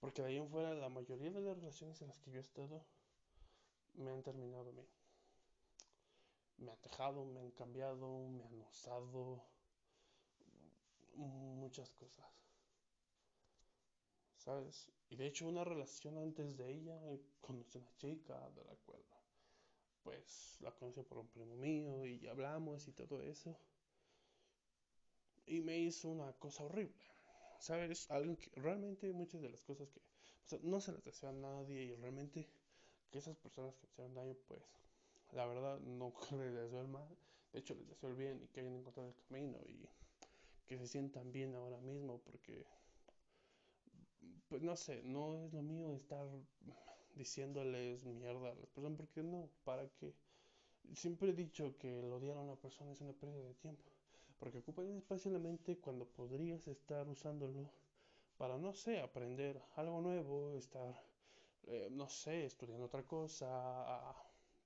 Porque 0.00 0.22
de 0.22 0.28
ahí 0.28 0.36
en 0.38 0.48
fuera, 0.48 0.74
la 0.74 0.88
mayoría 0.88 1.30
de 1.30 1.40
las 1.40 1.56
relaciones 1.56 2.02
en 2.02 2.08
las 2.08 2.18
que 2.18 2.32
yo 2.32 2.38
he 2.38 2.42
estado 2.42 2.84
me 3.94 4.10
han 4.10 4.24
terminado 4.24 4.70
a 4.70 4.72
mí. 4.72 4.84
Me 6.56 6.72
han 6.72 6.80
dejado, 6.82 7.24
me 7.24 7.38
han 7.38 7.52
cambiado, 7.52 8.28
me 8.28 8.44
han 8.44 8.60
usado, 8.62 9.44
muchas 11.14 11.90
cosas. 11.92 12.26
¿Sabes? 14.34 14.90
Y 15.10 15.16
de 15.16 15.26
hecho 15.28 15.46
una 15.46 15.62
relación 15.62 16.18
antes 16.18 16.56
de 16.56 16.72
ella, 16.72 16.98
conocí 17.40 17.78
a 17.78 17.82
una 17.82 17.96
chica 17.98 18.50
de 18.50 18.64
la 18.64 18.74
cual 18.84 19.04
pues 20.02 20.56
la 20.60 20.70
conocí 20.72 21.02
por 21.02 21.18
un 21.18 21.28
primo 21.28 21.56
mío 21.56 22.06
y 22.06 22.26
hablamos 22.26 22.86
y 22.88 22.92
todo 22.92 23.22
eso. 23.22 23.56
Y 25.46 25.60
me 25.60 25.78
hizo 25.78 26.08
una 26.08 26.32
cosa 26.34 26.64
horrible. 26.64 27.04
¿Sabes? 27.58 28.10
Algo 28.10 28.36
que 28.38 28.50
realmente 28.60 29.12
muchas 29.12 29.42
de 29.42 29.50
las 29.50 29.62
cosas 29.62 29.88
que 29.90 30.00
no 30.62 30.80
se 30.80 30.92
las 30.92 31.04
deseo 31.04 31.28
a 31.28 31.32
nadie 31.32 31.82
y 31.84 31.94
realmente 31.94 32.48
que 33.10 33.18
esas 33.18 33.36
personas 33.36 33.76
que 33.76 33.86
hicieron 33.86 34.14
daño 34.14 34.34
pues 34.48 34.62
la 35.32 35.46
verdad 35.46 35.78
no 35.80 36.12
les 36.38 36.54
deseo 36.54 36.80
el 36.80 36.88
mal. 36.88 37.08
De 37.52 37.58
hecho 37.60 37.74
les 37.74 37.88
deseo 37.88 38.10
el 38.10 38.16
bien 38.16 38.42
y 38.42 38.48
que 38.48 38.60
hayan 38.60 38.76
encontrado 38.76 39.08
el 39.08 39.14
camino 39.28 39.58
y 39.66 39.88
que 40.66 40.78
se 40.78 40.86
sientan 40.86 41.32
bien 41.32 41.54
ahora 41.54 41.78
mismo 41.80 42.18
porque 42.18 42.64
pues 44.48 44.62
no 44.62 44.76
sé, 44.76 45.02
no 45.04 45.36
es 45.36 45.52
lo 45.52 45.62
mío 45.62 45.94
estar 45.94 46.26
diciéndoles 47.20 48.04
mierda 48.04 48.50
a 48.50 48.54
las 48.54 48.70
personas, 48.70 48.96
porque 48.98 49.22
no, 49.22 49.48
para 49.64 49.86
qué. 49.98 50.14
Siempre 50.94 51.30
he 51.30 51.32
dicho 51.34 51.76
que 51.78 52.00
el 52.00 52.10
odiar 52.10 52.36
a 52.36 52.40
una 52.40 52.56
persona 52.56 52.92
es 52.92 53.00
una 53.00 53.12
pérdida 53.12 53.46
de 53.46 53.54
tiempo, 53.54 53.84
porque 54.38 54.58
ocupa 54.58 54.82
un 54.82 54.96
espacio 54.96 55.28
en 55.28 55.34
la 55.34 55.38
mente 55.48 55.78
cuando 55.78 56.06
podrías 56.06 56.66
estar 56.66 57.06
usándolo 57.08 57.70
para, 58.38 58.56
no 58.56 58.72
sé, 58.72 59.00
aprender 59.00 59.60
algo 59.76 60.00
nuevo, 60.00 60.54
estar, 60.54 60.94
eh, 61.66 61.88
no 61.90 62.08
sé, 62.08 62.46
estudiando 62.46 62.86
otra 62.86 63.02
cosa, 63.02 64.14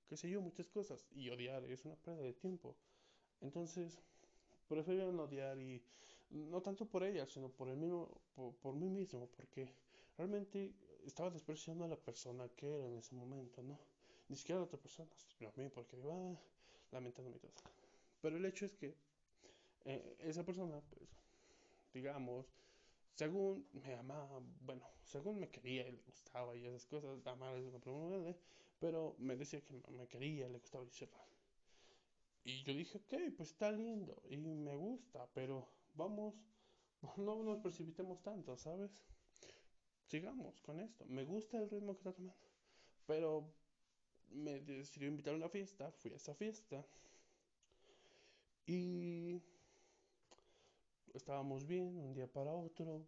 qué 0.07 0.15
sé 0.15 0.29
yo, 0.29 0.39
muchas 0.41 0.69
cosas, 0.69 1.05
y 1.11 1.29
odiar 1.29 1.63
es 1.65 1.83
una 1.83 1.95
pérdida 1.95 2.23
de 2.23 2.33
tiempo. 2.33 2.77
Entonces, 3.41 3.99
prefiero 4.69 5.09
odiar 5.21 5.59
y 5.59 5.83
no 6.29 6.61
tanto 6.61 6.85
por 6.85 7.03
ella, 7.03 7.25
sino 7.25 7.49
por 7.49 7.69
el 7.69 7.77
mismo, 7.77 8.09
por, 8.61 8.75
mí 8.75 8.89
mismo, 8.89 9.27
porque 9.35 9.67
realmente 10.17 10.73
estaba 11.05 11.29
despreciando 11.29 11.85
a 11.85 11.87
la 11.87 11.97
persona 11.97 12.49
que 12.49 12.67
era 12.73 12.85
en 12.85 12.97
ese 12.97 13.15
momento, 13.15 13.61
¿no? 13.63 13.79
Ni 14.27 14.35
siquiera 14.35 14.57
a 14.57 14.61
la 14.61 14.65
otra 14.65 14.79
persona, 14.79 15.09
sino 15.17 15.49
a 15.49 15.53
mí, 15.55 15.69
porque 15.69 15.97
iba 15.97 16.15
lamentándome 16.91 17.37
y 17.37 17.39
todo. 17.39 17.51
Pero 18.21 18.37
el 18.37 18.45
hecho 18.45 18.65
es 18.65 18.73
que 18.73 18.95
eh, 19.85 20.17
esa 20.19 20.43
persona, 20.43 20.81
pues, 20.89 21.09
digamos, 21.93 22.45
según 23.13 23.67
me 23.71 23.95
amaba, 23.95 24.41
bueno, 24.61 24.83
según 25.03 25.39
me 25.39 25.49
quería 25.49 25.87
y 25.87 25.91
le 25.91 26.01
gustaba 26.01 26.55
y 26.55 26.65
esas 26.65 26.85
cosas, 26.85 27.25
amar 27.27 27.55
es 27.55 27.65
una 27.65 27.79
pregunta, 27.79 28.37
pero 28.79 29.15
me 29.19 29.35
decía 29.35 29.61
que 29.61 29.73
me 29.91 30.07
quería, 30.07 30.49
le 30.49 30.59
gustaba 30.59 30.83
y 30.83 30.89
Y 32.43 32.63
yo 32.63 32.73
dije, 32.73 32.97
ok, 32.97 33.13
pues 33.37 33.51
está 33.51 33.71
lindo 33.71 34.21
y 34.29 34.37
me 34.37 34.75
gusta, 34.75 35.27
pero 35.33 35.67
vamos, 35.93 36.35
no 37.17 37.43
nos 37.43 37.59
precipitemos 37.59 38.21
tanto, 38.21 38.57
¿sabes? 38.57 38.91
Sigamos 40.07 40.61
con 40.61 40.79
esto. 40.79 41.05
Me 41.05 41.23
gusta 41.25 41.57
el 41.57 41.69
ritmo 41.69 41.93
que 41.93 41.99
está 41.99 42.13
tomando. 42.13 42.37
Pero 43.07 43.45
me 44.31 44.59
decidió 44.61 45.07
invitar 45.07 45.33
a 45.33 45.37
una 45.37 45.49
fiesta, 45.49 45.91
fui 45.91 46.11
a 46.11 46.15
esa 46.15 46.33
fiesta. 46.35 46.85
Y 48.67 49.41
estábamos 51.13 51.65
bien 51.65 51.97
un 51.97 52.13
día 52.13 52.27
para 52.27 52.53
otro. 52.53 53.05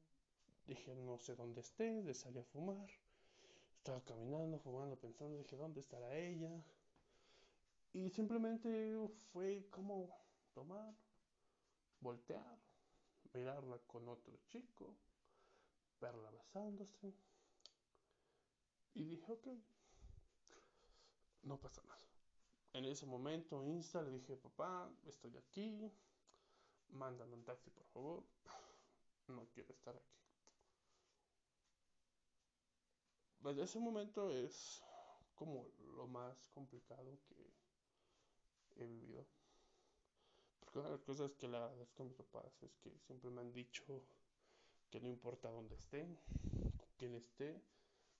Dije, 0.67 0.95
no 0.95 1.17
sé 1.17 1.35
dónde 1.35 1.61
esté, 1.61 2.01
de 2.01 2.13
salir 2.13 2.39
a 2.39 2.43
fumar. 2.43 2.89
Estaba 3.77 4.01
caminando, 4.01 4.59
fumando, 4.59 4.97
pensando, 4.97 5.37
dije, 5.37 5.55
¿dónde 5.55 5.79
estará 5.79 6.15
ella? 6.17 6.51
Y 7.93 8.09
simplemente 8.09 9.09
fue 9.31 9.65
como 9.69 10.09
tomar, 10.53 10.93
voltear, 12.01 12.57
mirarla 13.33 13.77
con 13.87 14.07
otro 14.09 14.37
chico, 14.47 14.93
verla 15.99 16.31
besándose. 16.31 17.13
Y 18.93 19.03
dije, 19.05 19.31
ok, 19.31 19.47
no 21.43 21.59
pasa 21.59 21.83
nada. 21.83 22.01
En 22.73 22.85
ese 22.85 23.05
momento, 23.05 23.63
Insta, 23.63 24.01
le 24.01 24.11
dije, 24.11 24.37
papá, 24.37 24.89
estoy 25.05 25.35
aquí, 25.37 25.91
mándame 26.89 27.35
un 27.35 27.43
taxi, 27.43 27.69
por 27.69 27.85
favor, 27.87 28.23
no 29.27 29.47
quiero 29.53 29.73
estar 29.73 29.95
aquí. 29.95 30.17
Desde 33.39 33.63
ese 33.63 33.79
momento 33.79 34.31
es 34.31 34.83
como 35.35 35.67
lo 35.95 36.07
más 36.07 36.49
complicado 36.49 37.19
que 37.27 37.53
he 38.75 38.85
vivido 38.85 39.25
una 40.77 40.85
de 40.85 40.91
las 40.91 41.01
cosas 41.01 41.33
que 41.33 41.47
le 41.47 41.57
agradezco 41.57 42.03
a 42.03 42.05
mis 42.05 42.15
papás 42.15 42.61
es 42.61 42.75
que 42.77 42.91
siempre 42.99 43.31
me 43.31 43.41
han 43.41 43.51
dicho 43.51 43.83
que 44.89 44.99
no 44.99 45.07
importa 45.07 45.49
dónde 45.49 45.75
estén, 45.75 46.17
con 46.77 46.87
quién 46.97 47.15
esté, 47.15 47.61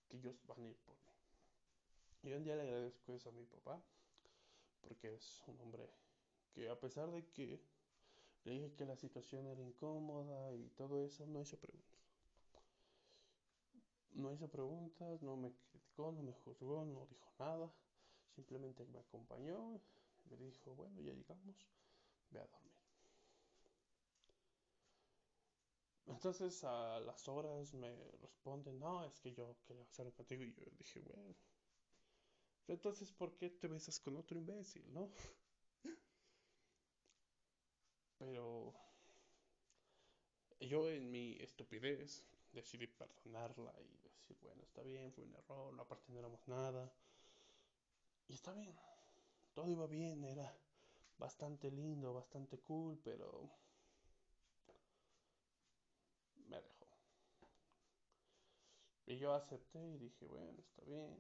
que 0.10 0.18
ellos 0.18 0.36
van 0.48 0.62
a 0.62 0.68
ir 0.68 0.78
por 0.78 0.96
mí. 0.96 1.12
Y 2.24 2.34
en 2.34 2.44
día 2.44 2.56
le 2.56 2.64
agradezco 2.64 3.14
eso 3.14 3.30
a 3.30 3.32
mi 3.32 3.46
papá, 3.46 3.82
porque 4.82 5.14
es 5.14 5.44
un 5.48 5.60
hombre 5.62 5.90
que 6.54 6.70
a 6.70 6.80
pesar 6.80 7.12
de 7.12 7.26
que 7.30 7.62
le 8.44 8.52
dije 8.54 8.74
que 8.76 8.86
la 8.86 8.96
situación 8.96 9.46
era 9.48 9.62
incómoda 9.62 10.54
y 10.54 10.70
todo 10.70 11.04
eso, 11.04 11.26
no 11.26 11.42
hizo 11.42 11.58
preguntas. 11.58 12.00
No 14.14 14.32
hizo 14.34 14.48
preguntas, 14.48 15.22
no 15.22 15.36
me 15.36 15.52
criticó, 15.52 16.12
no 16.12 16.24
me 16.24 16.34
juzgó, 16.34 16.86
no 16.86 17.06
dijo 17.06 17.32
nada. 17.40 17.72
Simplemente 18.36 18.86
me 18.86 19.00
acompañó, 19.00 19.80
me 20.30 20.38
dijo, 20.38 20.74
bueno, 20.76 21.00
ya 21.02 21.14
llegamos 21.14 21.56
ve 22.32 22.40
a. 22.40 22.67
Entonces 26.18 26.64
a 26.64 27.00
las 27.00 27.28
horas 27.28 27.76
me 27.76 27.94
responden, 28.20 28.80
no, 28.80 29.06
es 29.06 29.20
que 29.20 29.36
yo 29.36 29.56
quería 29.68 29.84
hacerlo 29.84 30.12
contigo 30.16 30.42
y 30.42 30.52
yo 30.52 30.66
dije, 30.80 31.00
bueno, 31.00 31.36
entonces 32.68 33.12
¿por 33.12 33.36
qué 33.36 33.50
te 33.50 33.68
besas 33.68 34.00
con 34.00 34.16
otro 34.16 34.38
imbécil, 34.38 34.84
no? 34.94 35.10
Pero 38.20 38.74
yo 40.60 40.90
en 40.90 41.10
mi 41.12 41.36
estupidez 41.40 42.26
decidí 42.54 42.88
perdonarla 42.88 43.74
y 43.82 43.98
decir, 44.04 44.38
bueno, 44.42 44.62
está 44.64 44.82
bien, 44.84 45.12
fue 45.14 45.24
un 45.24 45.34
error, 45.36 45.74
no 45.74 45.82
aparte 45.82 46.12
nada. 46.48 46.92
Y 48.30 48.34
está 48.36 48.54
bien, 48.54 48.74
todo 49.54 49.70
iba 49.70 49.86
bien, 49.88 50.24
era 50.24 50.58
bastante 51.18 51.72
lindo, 51.72 52.14
bastante 52.14 52.60
cool, 52.60 53.00
pero 53.04 53.50
me 56.50 56.58
dejó. 56.62 56.88
Y 59.08 59.18
yo 59.18 59.34
acepté 59.34 59.80
y 59.94 59.98
dije, 59.98 60.26
bueno, 60.28 60.60
está 60.60 60.84
bien, 60.84 61.18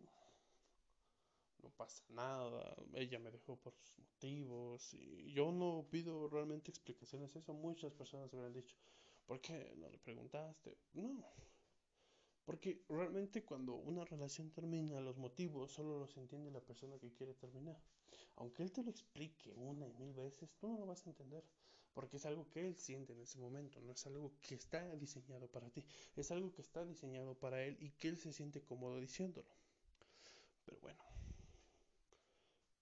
no 1.63 1.69
pasa 1.71 2.03
nada, 2.09 2.75
ella 2.93 3.17
me 3.17 3.31
dejó 3.31 3.55
por 3.55 3.73
sus 3.73 3.97
motivos 3.97 4.93
y 4.93 5.31
yo 5.33 5.51
no 5.51 5.87
pido 5.89 6.27
realmente 6.27 6.69
explicaciones, 6.69 7.35
eso 7.35 7.53
muchas 7.53 7.93
personas 7.93 8.33
han 8.33 8.53
dicho, 8.53 8.75
¿por 9.25 9.41
qué 9.41 9.73
no 9.77 9.89
le 9.89 9.97
preguntaste? 9.97 10.77
No, 10.93 11.25
porque 12.45 12.83
realmente 12.89 13.43
cuando 13.43 13.75
una 13.75 14.05
relación 14.05 14.51
termina, 14.51 15.01
los 15.01 15.17
motivos 15.17 15.71
solo 15.71 15.99
los 15.99 16.15
entiende 16.17 16.51
la 16.51 16.61
persona 16.61 16.97
que 16.97 17.11
quiere 17.13 17.33
terminar. 17.33 17.77
aunque 18.37 18.63
él 18.63 18.71
te 18.71 18.83
lo 18.83 18.89
explique 18.91 19.53
una 19.55 19.87
y 19.87 19.93
mil 19.93 20.13
veces, 20.13 20.49
tú 20.59 20.67
no 20.67 20.79
lo 20.79 20.85
vas 20.85 21.05
a 21.05 21.09
entender. 21.09 21.43
Porque 21.97 22.17
es 22.17 22.27
algo 22.27 22.47
que 22.51 22.59
él 22.59 22.75
siente 22.75 23.13
en 23.13 23.21
ese 23.21 23.39
momento, 23.39 23.81
no 23.81 23.91
es 23.91 24.05
algo 24.05 24.31
que 24.39 24.53
está 24.53 24.95
diseñado 24.97 25.47
para 25.47 25.67
ti, 25.71 25.83
es 26.15 26.29
algo 26.29 26.53
que 26.53 26.61
está 26.61 26.85
diseñado 26.85 27.33
para 27.33 27.63
él 27.63 27.75
y 27.79 27.89
que 27.89 28.07
él 28.07 28.19
se 28.19 28.31
siente 28.31 28.61
cómodo 28.61 28.99
diciéndolo. 28.99 29.49
Pero 30.63 30.79
bueno, 30.79 31.03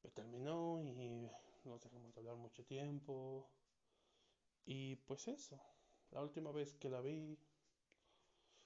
me 0.04 0.10
terminó 0.10 0.82
y 0.82 1.32
nos 1.64 1.82
dejamos 1.82 2.14
de 2.14 2.20
hablar 2.20 2.36
mucho 2.36 2.66
tiempo. 2.66 3.50
Y 4.66 4.98
pues 4.98 5.30
eso, 5.30 5.62
la 6.12 6.22
última 6.22 6.52
vez 6.52 6.74
que 6.74 6.90
la 6.90 7.00
vi 7.00 7.40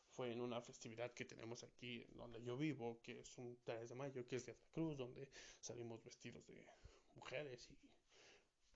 fue 0.07 0.31
en 0.31 0.41
una 0.41 0.61
festividad 0.61 1.13
que 1.13 1.25
tenemos 1.25 1.63
aquí 1.63 2.07
donde 2.15 2.41
yo 2.41 2.57
vivo, 2.57 2.99
que 3.03 3.19
es 3.19 3.37
un 3.37 3.55
3 3.65 3.87
de 3.87 3.93
mayo, 3.93 4.25
que 4.25 4.37
es 4.37 4.47
de 4.47 4.57
Cruz, 4.71 4.97
donde 4.97 5.29
salimos 5.59 6.03
vestidos 6.03 6.47
de 6.47 6.65
mujeres 7.13 7.69
y 7.69 7.88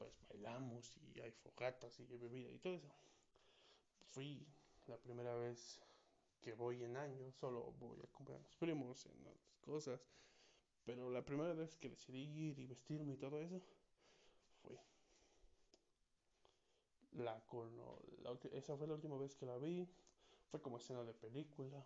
pues 0.03 0.27
bailamos 0.29 0.97
y 0.97 1.19
hay 1.21 1.31
fogatas 1.31 1.99
y 1.99 2.03
hay 2.03 2.17
bebida 2.17 2.51
y 2.51 2.59
todo 2.59 2.75
eso. 2.75 2.89
Fui 4.11 4.45
la 4.87 4.97
primera 4.97 5.35
vez 5.35 5.79
que 6.41 6.53
voy 6.53 6.83
en 6.83 6.97
años, 6.97 7.35
solo 7.35 7.73
voy 7.79 7.99
a 8.03 8.07
comprar 8.07 8.37
a 8.37 8.41
los 8.41 8.55
primos 8.55 9.05
en 9.05 9.23
las 9.23 9.57
cosas, 9.61 10.01
pero 10.85 11.09
la 11.09 11.23
primera 11.23 11.53
vez 11.53 11.75
que 11.77 11.89
decidí 11.89 12.23
ir 12.49 12.59
y 12.59 12.65
vestirme 12.67 13.13
y 13.13 13.17
todo 13.17 13.39
eso 13.41 13.61
fue 14.61 14.77
la, 17.13 17.41
la 18.23 18.37
esa 18.53 18.75
fue 18.75 18.87
la 18.87 18.95
última 18.95 19.17
vez 19.17 19.35
que 19.35 19.45
la 19.45 19.57
vi 19.57 19.87
fue 20.49 20.61
como 20.61 20.77
escena 20.77 21.03
de 21.03 21.13
película. 21.13 21.85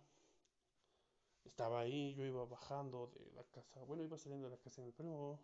Estaba 1.44 1.80
ahí, 1.80 2.14
yo 2.14 2.24
iba 2.24 2.44
bajando 2.44 3.08
de 3.08 3.32
la 3.32 3.42
casa, 3.44 3.82
bueno, 3.84 4.02
iba 4.04 4.18
saliendo 4.18 4.48
de 4.48 4.56
la 4.56 4.62
casa 4.62 4.82
del 4.82 4.92
primo, 4.92 5.40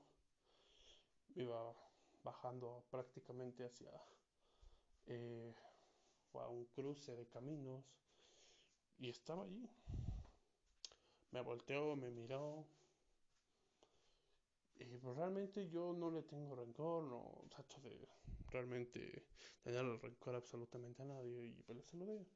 iba 1.36 1.74
bajando 2.24 2.84
prácticamente 2.90 3.64
hacia 3.64 3.90
eh, 5.06 5.54
a 6.32 6.48
un 6.48 6.64
cruce 6.66 7.14
de 7.14 7.28
caminos 7.28 7.84
y 8.98 9.10
estaba 9.10 9.44
allí. 9.44 9.70
Me 11.30 11.40
volteó, 11.40 11.94
me 11.94 12.10
miró. 12.10 12.66
Y 14.76 14.98
pues 14.98 15.16
realmente 15.16 15.68
yo 15.68 15.92
no 15.92 16.10
le 16.10 16.22
tengo 16.22 16.56
rencor, 16.56 17.04
no 17.04 17.44
trato 17.48 17.80
de 17.82 18.08
realmente 18.50 19.24
tener 19.62 19.84
rencor 20.00 20.34
absolutamente 20.34 21.02
a 21.02 21.04
nadie 21.04 21.44
y 21.46 21.62
pues 21.62 21.78
le 21.78 21.84
saludé. 21.84 22.26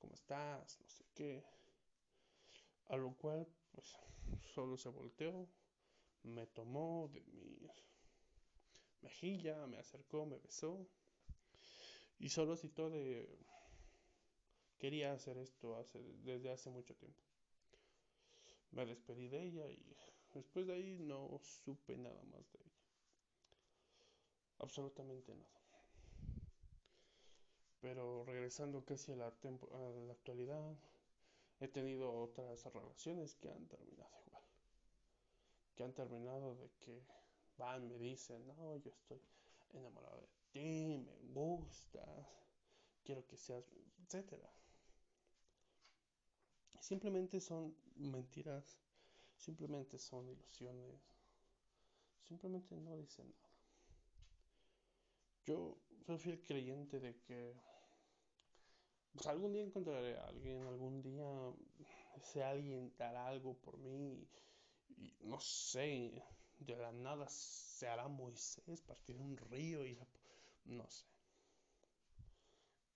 ¿cómo 0.00 0.14
estás? 0.14 0.80
No 0.80 0.88
sé 0.88 1.04
qué. 1.14 1.44
A 2.88 2.96
lo 2.96 3.14
cual, 3.14 3.46
pues, 3.72 3.96
solo 4.54 4.76
se 4.76 4.88
volteó, 4.88 5.46
me 6.24 6.46
tomó 6.46 7.08
de 7.12 7.20
mi 7.20 7.68
mejilla, 9.02 9.66
me 9.66 9.78
acercó, 9.78 10.26
me 10.26 10.38
besó. 10.38 10.86
Y 12.18 12.28
solo 12.28 12.56
citó 12.56 12.90
de... 12.90 13.38
Quería 14.78 15.12
hacer 15.12 15.36
esto 15.38 15.76
hace, 15.76 16.00
desde 16.22 16.50
hace 16.50 16.70
mucho 16.70 16.94
tiempo. 16.94 17.20
Me 18.72 18.86
despedí 18.86 19.28
de 19.28 19.42
ella 19.42 19.68
y 19.68 19.96
después 20.32 20.66
de 20.66 20.74
ahí 20.74 20.98
no 20.98 21.38
supe 21.42 21.96
nada 21.96 22.22
más 22.24 22.50
de 22.52 22.58
ella. 22.60 22.70
Absolutamente 24.58 25.34
nada. 25.34 25.60
Pero 27.80 28.24
regresando 28.24 28.84
casi 28.84 29.12
a 29.12 29.16
la, 29.16 29.26
a 29.26 29.90
la 30.06 30.12
actualidad, 30.12 30.76
he 31.60 31.68
tenido 31.68 32.12
otras 32.12 32.64
relaciones 32.72 33.34
que 33.34 33.50
han 33.50 33.66
terminado 33.66 34.10
igual. 34.26 34.44
Que 35.74 35.84
han 35.84 35.92
terminado 35.92 36.54
de 36.56 36.70
que 36.80 37.02
van, 37.60 37.86
me 37.86 37.98
dicen, 37.98 38.46
no, 38.48 38.76
yo 38.78 38.90
estoy 38.90 39.20
enamorado 39.72 40.20
de 40.20 40.28
ti, 40.50 40.98
me 40.98 41.16
gustas, 41.32 42.26
quiero 43.04 43.24
que 43.26 43.36
seas, 43.36 43.64
etcétera. 44.04 44.50
Simplemente 46.80 47.40
son 47.40 47.76
mentiras, 47.94 48.80
simplemente 49.36 49.98
son 49.98 50.28
ilusiones, 50.28 51.00
simplemente 52.24 52.74
no 52.76 52.96
dicen 52.96 53.30
nada. 53.30 53.50
Yo 55.46 55.76
soy 56.06 56.18
fiel 56.18 56.42
creyente 56.42 56.98
de 56.98 57.16
que 57.20 57.60
pues 59.12 59.26
algún 59.26 59.52
día 59.52 59.62
encontraré 59.62 60.16
a 60.16 60.26
alguien, 60.26 60.66
algún 60.66 61.02
día 61.02 61.26
ese 62.16 62.42
alguien 62.42 62.92
hará 62.98 63.26
algo 63.26 63.54
por 63.54 63.76
mí 63.78 64.26
y, 64.96 65.14
no 65.22 65.40
sé, 65.40 66.22
de 66.60 66.76
la 66.76 66.92
nada 66.92 67.28
se 67.28 67.88
hará 67.88 68.08
Moisés, 68.08 68.80
partir 68.82 69.16
un 69.16 69.36
río 69.36 69.84
y 69.84 69.98
no 70.64 70.88
sé. 70.88 71.06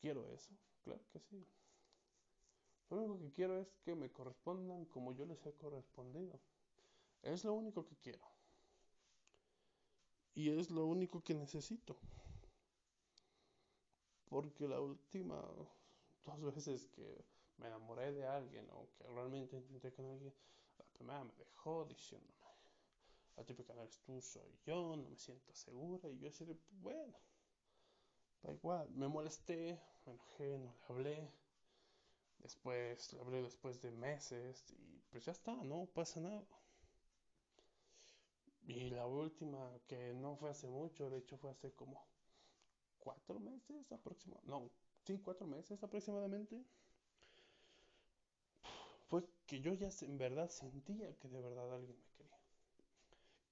Quiero 0.01 0.29
eso, 0.29 0.53
claro 0.83 1.03
que 1.13 1.21
sí. 1.21 1.47
Lo 2.91 2.99
único 2.99 3.19
que 3.19 3.33
quiero 3.33 3.59
es 3.59 3.75
que 3.85 3.95
me 3.95 4.13
correspondan 4.13 4.85
como 4.85 5.13
yo 5.13 5.25
les 5.25 5.45
he 5.47 5.55
correspondido. 5.55 6.39
Es 7.23 7.45
lo 7.45 7.55
único 7.55 7.87
que 7.87 7.97
quiero. 7.97 8.25
Y 10.35 10.51
es 10.51 10.71
lo 10.71 10.85
único 10.85 11.23
que 11.23 11.35
necesito. 11.35 11.97
Porque 14.29 14.69
la 14.69 14.81
última 14.81 15.41
dos 16.25 16.55
veces 16.55 16.87
que 16.89 17.25
me 17.57 17.69
enamoré 17.69 18.13
de 18.13 18.27
alguien 18.27 18.69
o 18.71 18.89
que 18.97 19.05
realmente 19.05 19.57
intenté 19.57 19.93
con 19.93 20.07
alguien, 20.07 20.35
la 20.79 20.85
primera 20.87 21.25
me 21.25 21.35
dejó 21.35 21.85
diciéndome, 21.85 22.44
la 23.37 23.45
típica 23.45 23.75
no 23.75 23.83
eres 23.83 24.01
tú, 24.01 24.21
soy 24.21 24.59
yo, 24.67 24.97
no 24.97 25.09
me 25.11 25.17
siento 25.17 25.55
segura. 25.55 26.09
Y 26.11 26.19
yo 26.19 26.29
así 26.29 26.45
de, 26.45 26.57
bueno, 26.83 27.17
da 28.43 28.53
igual, 28.53 28.89
me 29.01 29.09
molesté, 29.09 29.81
me 30.07 30.13
enojé, 30.13 30.59
no 30.59 30.73
le 30.73 30.85
hablé. 30.89 31.31
Después 32.39 33.13
le 33.13 33.21
hablé 33.23 33.43
después 33.43 33.81
de 33.83 33.91
meses 33.91 34.71
y 34.71 35.03
pues 35.11 35.25
ya 35.25 35.33
está, 35.33 35.53
no 35.65 35.87
pasa 35.87 36.21
nada. 36.21 36.47
Y 38.67 38.91
la 38.91 39.07
última, 39.07 39.71
que 39.87 40.13
no 40.13 40.35
fue 40.37 40.51
hace 40.51 40.67
mucho, 40.67 41.09
de 41.09 41.19
hecho 41.19 41.39
fue 41.39 41.53
hace 41.53 41.73
como 41.73 42.05
cuatro 42.99 43.39
meses 43.41 43.93
aproximadamente, 43.93 44.51
no, 44.51 44.71
sí, 45.05 45.21
cuatro 45.23 45.47
meses 45.47 45.83
aproximadamente, 45.83 46.65
fue 49.09 49.25
que 49.47 49.61
yo 49.61 49.73
ya 49.75 49.89
en 50.03 50.19
verdad 50.19 50.51
sentía 50.51 51.15
que 51.19 51.29
de 51.29 51.41
verdad 51.41 51.73
alguien 51.73 51.97
me. 51.97 52.14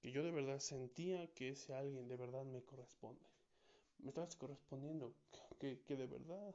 Que 0.03 0.11
yo 0.11 0.21
de 0.21 0.31
verdad 0.31 0.59
sentía 0.59 1.33
que 1.33 1.51
ese 1.51 1.73
alguien 1.73 2.09
de 2.09 2.17
verdad 2.17 2.43
me 2.43 2.61
corresponde. 2.61 3.25
Me 3.99 4.09
estabas 4.09 4.35
correspondiendo, 4.35 5.13
que, 5.57 5.79
que 5.85 5.95
de 5.95 6.07
verdad 6.07 6.53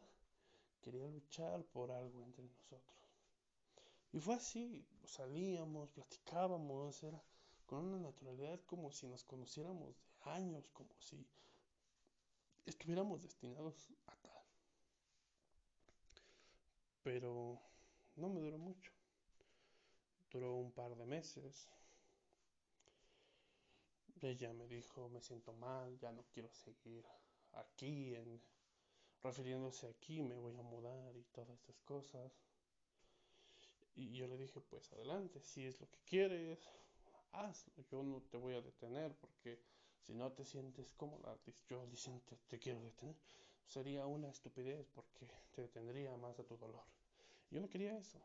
quería 0.83 1.09
luchar 1.09 1.65
por 1.65 1.91
algo 1.91 2.23
entre 2.25 2.45
nosotros. 2.45 2.95
Y 4.13 4.21
fue 4.21 4.35
así, 4.35 4.85
salíamos, 5.07 5.89
platicábamos, 5.93 7.03
era 7.03 7.23
con 7.65 7.87
una 7.87 7.99
naturalidad 8.01 8.61
como 8.67 8.93
si 8.93 9.07
nos 9.07 9.25
conociéramos 9.25 9.97
de 9.97 10.31
años, 10.31 10.69
como 10.75 10.91
si 11.01 11.27
estuviéramos 12.67 13.23
destinados 13.23 13.89
a 14.09 14.17
tal. 14.17 14.45
Pero 17.03 17.59
no 18.17 18.29
me 18.29 18.41
duró 18.41 18.59
mucho. 18.59 18.93
Duró 20.31 20.55
un 20.57 20.71
par 20.71 20.95
de 20.95 21.07
meses. 21.07 21.67
Ella 24.21 24.53
me 24.53 24.67
dijo, 24.67 25.09
me 25.09 25.21
siento 25.21 25.53
mal, 25.53 25.97
ya 25.99 26.11
no 26.13 26.25
quiero 26.33 26.53
seguir 26.53 27.05
aquí, 27.53 28.15
en, 28.15 28.41
refiriéndose 29.23 29.87
aquí, 29.87 30.23
me 30.23 30.37
voy 30.37 30.57
a 30.57 30.63
mudar 30.63 31.17
y 31.17 31.23
todas 31.33 31.51
estas 31.51 31.81
cosas. 31.81 32.33
Y 33.95 34.13
yo 34.13 34.27
le 34.27 34.37
dije, 34.37 34.61
pues 34.61 34.93
adelante, 34.93 35.41
si 35.41 35.67
es 35.67 35.81
lo 35.81 35.89
que 35.91 35.99
quieres, 36.07 36.59
hazlo, 37.33 37.85
yo 37.91 38.03
no 38.03 38.23
te 38.23 38.37
voy 38.37 38.55
a 38.55 38.61
detener 38.61 39.15
porque 39.17 39.61
si 40.03 40.15
no 40.15 40.33
te 40.33 40.45
sientes 40.45 40.93
cómoda, 40.93 41.37
yo 41.69 41.87
diciendo 41.87 42.23
te 42.49 42.59
quiero 42.59 42.81
detener, 42.81 43.17
sería 43.67 44.07
una 44.07 44.31
estupidez 44.31 44.87
porque 44.95 45.29
te 45.55 45.63
detendría 45.63 46.17
más 46.17 46.39
a 46.39 46.45
tu 46.45 46.57
dolor. 46.57 46.85
Yo 47.51 47.61
no 47.61 47.69
quería 47.69 47.99
eso. 47.99 48.19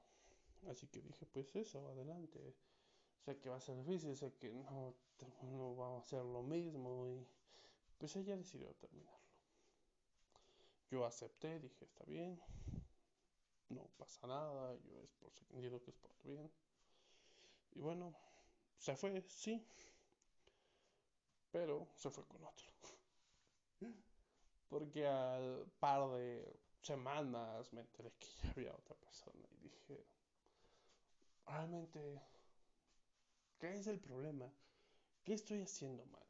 Así 0.69 0.87
que 0.87 1.01
dije, 1.01 1.25
pues 1.25 1.55
eso, 1.55 1.87
adelante. 1.89 2.55
Sé 3.25 3.39
que 3.39 3.49
va 3.49 3.55
a 3.55 3.61
ser 3.61 3.77
difícil, 3.77 4.15
sé 4.17 4.33
que 4.33 4.49
no, 4.51 4.95
no 5.43 5.75
va 5.75 5.97
a 5.97 6.01
ser 6.01 6.23
lo 6.23 6.43
mismo 6.43 7.07
y 7.07 7.25
pues 7.97 8.15
ella 8.17 8.35
decidió 8.35 8.73
terminarlo. 8.75 9.23
Yo 10.91 11.05
acepté, 11.05 11.59
dije, 11.59 11.85
está 11.85 12.03
bien, 12.03 12.39
no 13.69 13.85
pasa 13.97 14.27
nada, 14.27 14.75
yo 14.75 14.99
es 15.01 15.11
por 15.13 15.31
entendido 15.39 15.81
que 15.81 15.91
es 15.91 15.97
por 15.97 16.13
tu 16.15 16.27
bien. 16.27 16.51
Y 17.75 17.79
bueno, 17.79 18.13
se 18.77 18.95
fue, 18.95 19.21
sí, 19.29 19.65
pero 21.51 21.87
se 21.95 22.09
fue 22.09 22.25
con 22.25 22.43
otro. 22.43 22.67
Porque 24.67 25.07
al 25.07 25.65
par 25.79 26.09
de 26.11 26.59
semanas 26.81 27.71
me 27.73 27.81
enteré 27.81 28.11
que 28.19 28.27
ya 28.41 28.51
había 28.51 28.73
otra 28.73 28.95
persona 28.95 29.47
y 29.51 29.69
dije, 29.69 30.05
realmente, 31.45 32.21
¿qué 33.63 33.77
es 33.77 33.87
el 33.87 33.97
problema? 33.97 34.51
¿Qué 35.23 35.33
estoy 35.33 35.61
haciendo 35.61 36.05
mal? 36.07 36.21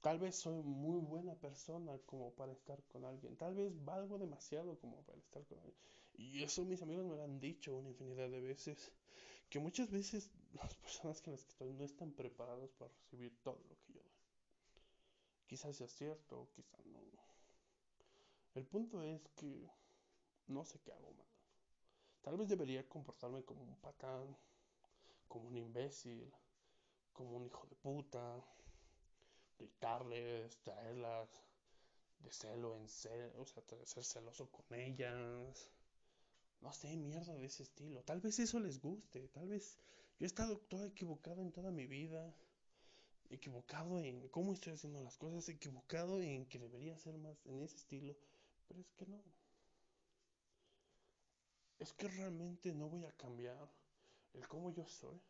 Tal 0.00 0.18
vez 0.18 0.34
soy 0.34 0.60
muy 0.60 0.98
buena 0.98 1.36
persona 1.36 1.96
como 2.04 2.32
para 2.32 2.50
estar 2.50 2.82
con 2.88 3.04
alguien. 3.04 3.36
Tal 3.36 3.54
vez 3.54 3.72
valgo 3.84 4.18
demasiado 4.18 4.76
como 4.80 4.96
para 5.02 5.20
estar 5.20 5.44
con 5.44 5.58
alguien. 5.58 5.76
Y 6.14 6.42
eso 6.42 6.64
mis 6.64 6.82
amigos 6.82 7.06
me 7.06 7.14
lo 7.14 7.22
han 7.22 7.38
dicho 7.38 7.76
una 7.76 7.90
infinidad 7.90 8.28
de 8.28 8.40
veces. 8.40 8.90
Que 9.48 9.60
muchas 9.60 9.88
veces 9.92 10.32
las 10.54 10.74
personas 10.74 11.22
con 11.22 11.34
las 11.34 11.44
que 11.44 11.50
estoy 11.50 11.72
no 11.72 11.84
están 11.84 12.10
preparados 12.10 12.72
para 12.72 12.90
recibir 12.92 13.38
todo 13.44 13.62
lo 13.68 13.78
que 13.82 13.92
yo 13.92 14.00
doy. 14.00 14.18
Quizás 15.46 15.76
sea 15.76 15.86
cierto, 15.86 16.48
quizás 16.56 16.84
no. 16.86 16.98
El 18.56 18.66
punto 18.66 19.00
es 19.04 19.28
que 19.36 19.70
no 20.48 20.64
sé 20.64 20.80
qué 20.80 20.90
hago 20.90 21.12
mal. 21.12 21.28
Tal 22.22 22.36
vez 22.36 22.48
debería 22.48 22.88
comportarme 22.88 23.44
como 23.44 23.62
un 23.62 23.76
patán, 23.76 24.36
como 25.28 25.48
un 25.48 25.56
imbécil, 25.56 26.32
como 27.12 27.36
un 27.36 27.46
hijo 27.46 27.66
de 27.66 27.76
puta, 27.76 28.44
gritarles, 29.58 30.56
traerlas 30.62 31.28
de 32.20 32.32
celo 32.32 32.76
en 32.76 32.88
celo, 32.88 33.42
o 33.42 33.46
sea, 33.46 33.62
ser 33.84 34.04
celoso 34.04 34.50
con 34.50 34.78
ellas. 34.78 35.70
No 36.60 36.72
sé, 36.72 36.96
mierda 36.96 37.34
de 37.34 37.44
ese 37.44 37.62
estilo. 37.62 38.02
Tal 38.02 38.20
vez 38.20 38.38
eso 38.38 38.58
les 38.58 38.80
guste, 38.80 39.28
tal 39.28 39.48
vez 39.48 39.78
yo 40.18 40.24
he 40.24 40.26
estado 40.26 40.58
todo 40.58 40.84
equivocado 40.86 41.42
en 41.42 41.52
toda 41.52 41.70
mi 41.70 41.86
vida. 41.86 42.34
Equivocado 43.30 44.00
en 44.00 44.26
cómo 44.28 44.54
estoy 44.54 44.72
haciendo 44.72 45.02
las 45.02 45.18
cosas, 45.18 45.48
equivocado 45.48 46.20
en 46.22 46.46
que 46.46 46.58
debería 46.58 46.96
ser 46.96 47.18
más 47.18 47.44
en 47.44 47.62
ese 47.62 47.76
estilo, 47.76 48.16
pero 48.66 48.80
es 48.80 48.90
que 48.92 49.06
no. 49.06 49.22
Es 51.78 51.92
que 51.92 52.08
realmente 52.08 52.72
no 52.72 52.88
voy 52.88 53.04
a 53.04 53.12
cambiar 53.12 53.68
el 54.34 54.46
cómo 54.48 54.70
yo 54.70 54.86
soy 54.86 55.20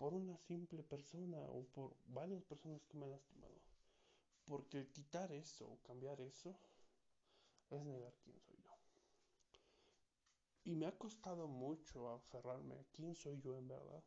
por 0.00 0.14
una 0.14 0.36
simple 0.38 0.82
persona 0.82 1.38
o 1.50 1.64
por 1.74 1.94
varias 2.06 2.42
personas 2.44 2.82
que 2.86 2.96
me 2.96 3.04
han 3.04 3.12
lastimado. 3.12 3.60
Porque 4.46 4.88
quitar 4.88 5.30
eso 5.30 5.68
o 5.68 5.82
cambiar 5.82 6.20
eso 6.20 6.58
es 7.68 7.84
negar 7.84 8.14
quién 8.24 8.40
soy 8.40 8.56
yo. 8.62 8.70
Y 10.64 10.74
me 10.74 10.86
ha 10.86 10.96
costado 10.96 11.46
mucho 11.48 12.08
aferrarme 12.08 12.76
a 12.76 12.84
quién 12.92 13.14
soy 13.14 13.40
yo 13.40 13.56
en 13.56 13.68
verdad. 13.68 14.02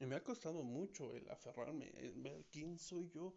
Y 0.00 0.06
me 0.06 0.16
ha 0.16 0.24
costado 0.24 0.62
mucho 0.62 1.14
el 1.14 1.28
aferrarme, 1.28 1.90
en 1.96 2.22
ver 2.22 2.46
quién 2.50 2.78
soy 2.78 3.10
yo, 3.10 3.34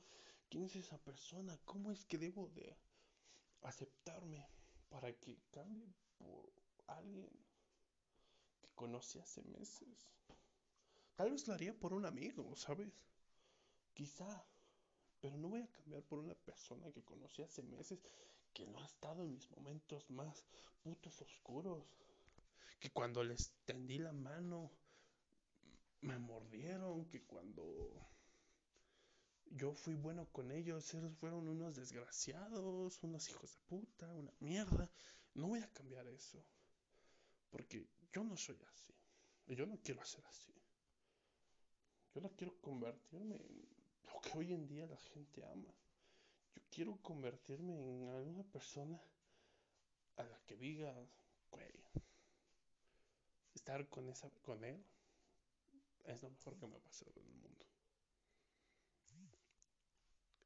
quién 0.47 0.63
es 0.63 0.75
esa 0.75 0.97
persona, 0.99 1.59
cómo 1.65 1.91
es 1.91 2.05
que 2.05 2.17
debo 2.17 2.47
de 2.49 2.77
aceptarme 3.63 4.47
para 4.89 5.11
que 5.13 5.37
cambie 5.51 5.93
por 6.17 6.51
alguien 6.87 7.29
conocí 8.81 9.19
hace 9.19 9.43
meses. 9.43 10.09
Tal 11.15 11.29
vez 11.29 11.47
lo 11.47 11.53
haría 11.53 11.71
por 11.71 11.93
un 11.93 12.03
amigo, 12.07 12.55
¿sabes? 12.55 12.91
Quizá. 13.93 14.43
Pero 15.19 15.37
no 15.37 15.49
voy 15.49 15.61
a 15.61 15.71
cambiar 15.71 16.01
por 16.01 16.17
una 16.17 16.33
persona 16.33 16.91
que 16.91 17.03
conocí 17.03 17.43
hace 17.43 17.61
meses 17.61 17.99
que 18.51 18.65
no 18.65 18.79
ha 18.79 18.85
estado 18.85 19.23
en 19.23 19.33
mis 19.33 19.51
momentos 19.51 20.09
más 20.09 20.43
putos 20.81 21.21
oscuros. 21.21 21.85
Que 22.79 22.89
cuando 22.89 23.23
les 23.23 23.53
tendí 23.65 23.99
la 23.99 24.13
mano 24.13 24.71
me 26.01 26.17
mordieron. 26.17 27.05
Que 27.05 27.21
cuando 27.21 27.63
yo 29.51 29.75
fui 29.75 29.93
bueno 29.93 30.25
con 30.31 30.49
ellos, 30.49 30.91
ellos 30.95 31.15
fueron 31.19 31.47
unos 31.47 31.75
desgraciados, 31.75 33.03
unos 33.03 33.29
hijos 33.29 33.53
de 33.53 33.59
puta, 33.67 34.11
una 34.11 34.33
mierda. 34.39 34.89
No 35.35 35.49
voy 35.49 35.59
a 35.59 35.71
cambiar 35.71 36.07
eso. 36.07 36.43
Porque 37.51 37.85
yo 38.11 38.23
no 38.23 38.37
soy 38.37 38.59
así. 38.71 38.93
Yo 39.47 39.65
no 39.65 39.77
quiero 39.83 40.03
ser 40.05 40.25
así. 40.25 40.53
Yo 42.13 42.21
no 42.21 42.29
quiero 42.35 42.59
convertirme 42.61 43.35
en 43.35 43.67
lo 44.05 44.21
que 44.21 44.37
hoy 44.37 44.53
en 44.53 44.67
día 44.67 44.85
la 44.85 44.97
gente 44.97 45.43
ama. 45.45 45.73
Yo 46.55 46.61
quiero 46.69 46.97
convertirme 47.01 47.73
en 47.73 48.09
alguna 48.09 48.43
persona 48.43 49.01
a 50.17 50.23
la 50.23 50.39
que 50.45 50.57
diga, 50.57 50.93
güey, 51.49 51.71
estar 53.53 53.87
con, 53.89 54.09
esa, 54.09 54.29
con 54.41 54.63
él 54.63 54.83
es 56.05 56.21
lo 56.21 56.29
mejor 56.29 56.57
que 56.57 56.67
me 56.67 56.75
ha 56.75 56.79
pasado 56.79 57.11
en 57.15 57.27
el 57.27 57.33
mundo. 57.33 57.65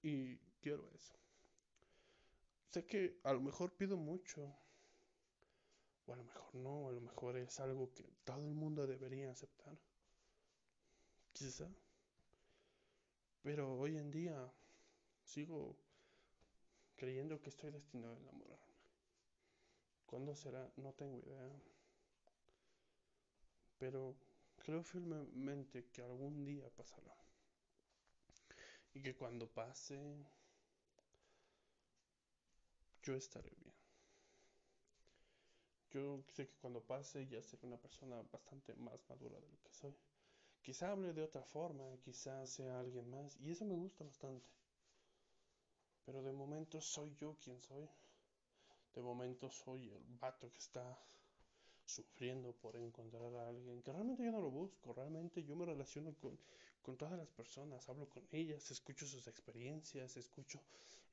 Y 0.03 0.37
quiero 0.61 0.87
eso. 0.91 1.15
Sé 2.69 2.85
que 2.85 3.19
a 3.23 3.33
lo 3.33 3.41
mejor 3.41 3.75
pido 3.75 3.97
mucho, 3.97 4.55
o 6.05 6.13
a 6.13 6.15
lo 6.15 6.23
mejor 6.23 6.55
no, 6.55 6.87
a 6.87 6.91
lo 6.91 7.01
mejor 7.01 7.37
es 7.37 7.59
algo 7.59 7.91
que 7.93 8.03
todo 8.23 8.45
el 8.45 8.53
mundo 8.53 8.85
debería 8.85 9.31
aceptar. 9.31 9.77
Quizá. 11.33 11.67
Pero 13.41 13.73
hoy 13.77 13.97
en 13.97 14.11
día 14.11 14.51
sigo 15.23 15.77
creyendo 16.95 17.41
que 17.41 17.49
estoy 17.49 17.71
destinado 17.71 18.15
a 18.15 18.19
enamorarme. 18.19 18.65
¿Cuándo 20.05 20.35
será? 20.35 20.71
No 20.77 20.93
tengo 20.93 21.19
idea. 21.19 21.51
Pero 23.77 24.15
creo 24.57 24.83
firmemente 24.83 25.85
que 25.91 26.01
algún 26.01 26.45
día 26.45 26.69
pasará. 26.69 27.15
Y 28.93 29.01
que 29.01 29.15
cuando 29.15 29.47
pase, 29.47 29.99
yo 33.03 33.13
estaré 33.13 33.51
bien. 33.61 33.74
Yo 35.95 36.21
sé 36.35 36.45
que 36.45 36.57
cuando 36.57 36.81
pase 36.81 37.25
ya 37.25 37.41
seré 37.41 37.65
una 37.67 37.77
persona 37.77 38.21
bastante 38.29 38.75
más 38.75 38.99
madura 39.07 39.39
de 39.39 39.47
lo 39.47 39.57
que 39.63 39.71
soy. 39.71 39.95
Quizá 40.61 40.91
hable 40.91 41.13
de 41.13 41.23
otra 41.23 41.41
forma, 41.41 41.85
quizá 42.03 42.45
sea 42.45 42.81
alguien 42.81 43.09
más, 43.09 43.37
y 43.39 43.51
eso 43.51 43.63
me 43.63 43.75
gusta 43.75 44.03
bastante. 44.03 44.45
Pero 46.05 46.21
de 46.21 46.33
momento 46.33 46.81
soy 46.81 47.15
yo 47.15 47.37
quien 47.41 47.61
soy. 47.61 47.87
De 48.93 49.01
momento 49.01 49.49
soy 49.49 49.89
el 49.89 50.03
vato 50.19 50.51
que 50.51 50.59
está 50.59 50.85
sufriendo 51.85 52.51
por 52.51 52.75
encontrar 52.75 53.33
a 53.33 53.47
alguien 53.47 53.81
que 53.81 53.93
realmente 53.93 54.25
yo 54.25 54.31
no 54.33 54.41
lo 54.41 54.51
busco, 54.51 54.91
realmente 54.91 55.45
yo 55.45 55.55
me 55.55 55.65
relaciono 55.65 56.13
con, 56.15 56.37
con 56.81 56.97
todas 56.97 57.17
las 57.17 57.29
personas, 57.29 57.87
hablo 57.87 58.09
con 58.09 58.27
ellas, 58.33 58.69
escucho 58.69 59.07
sus 59.07 59.27
experiencias, 59.27 60.17
escucho 60.17 60.59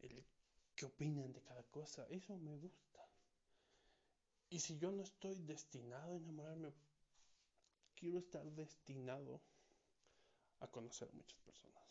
el 0.01 0.25
qué 0.75 0.87
opinan 0.87 1.33
de 1.33 1.41
cada 1.43 1.63
cosa, 1.71 2.05
eso 2.11 2.37
me 2.37 2.57
gusta. 2.57 2.92
Y 4.53 4.61
si 4.61 4.77
yo 4.77 4.93
no 4.93 5.03
estoy 5.03 5.35
destinado 5.37 6.13
a 6.13 6.17
enamorarme, 6.19 6.75
quiero 7.95 8.19
estar 8.19 8.45
destinado 8.53 9.41
a 10.61 10.69
conocer 10.69 11.09
a 11.09 11.13
muchas 11.13 11.41
personas. 11.41 11.83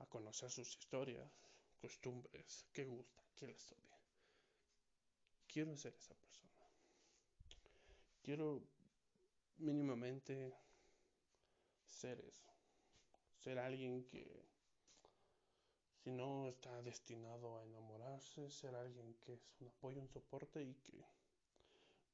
A 0.00 0.04
conocer 0.04 0.50
sus 0.50 0.68
historias, 0.68 1.32
costumbres, 1.80 2.66
qué 2.70 2.84
gusta, 2.84 3.24
qué 3.34 3.46
les 3.46 3.72
odia. 3.72 3.98
Quiero 5.46 5.74
ser 5.74 5.94
esa 5.94 6.14
persona. 6.14 6.66
Quiero 8.20 8.62
mínimamente 9.56 10.54
ser 11.86 12.20
eso. 12.20 12.52
Ser 13.38 13.58
alguien 13.58 14.04
que 14.04 14.44
si 16.08 16.14
no 16.14 16.48
está 16.48 16.80
destinado 16.80 17.58
a 17.58 17.64
enamorarse, 17.64 18.50
ser 18.50 18.74
alguien 18.74 19.14
que 19.20 19.34
es 19.34 19.60
un 19.60 19.68
apoyo, 19.68 20.00
un 20.00 20.08
soporte 20.08 20.62
y 20.62 20.74
que 20.74 21.04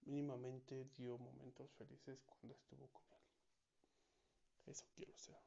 mínimamente 0.00 0.87
dio 0.96 1.16
momentos 1.16 1.70
felices 1.74 2.20
cuando 2.26 2.54
estuvo 2.54 2.88
con 2.88 3.02
él. 3.12 4.72
Eso 4.72 4.85
quiero 4.96 5.16
ser. 5.16 5.38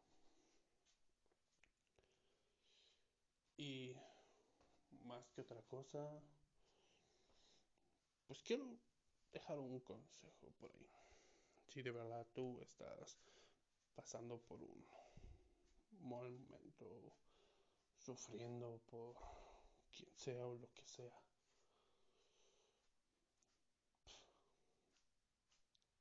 Y 3.58 3.94
más 5.04 5.28
que 5.32 5.42
otra 5.42 5.62
cosa, 5.64 6.08
pues 8.28 8.42
quiero 8.44 8.78
dejar 9.34 9.60
un 9.60 9.82
consejo 9.82 10.54
por 10.58 10.72
ahí. 10.72 10.90
Si 11.68 11.82
de 11.82 11.92
verdad 11.92 12.26
tú 12.34 12.62
estás 12.62 13.18
pasando 13.94 14.38
por 14.38 14.64
un 14.64 14.88
mal 16.00 16.40
momento 16.40 17.27
sufriendo 18.08 18.80
por 18.90 19.18
quien 19.92 20.10
sea 20.16 20.48
o 20.48 20.56
lo 20.56 20.72
que 20.74 20.86
sea. 20.86 21.14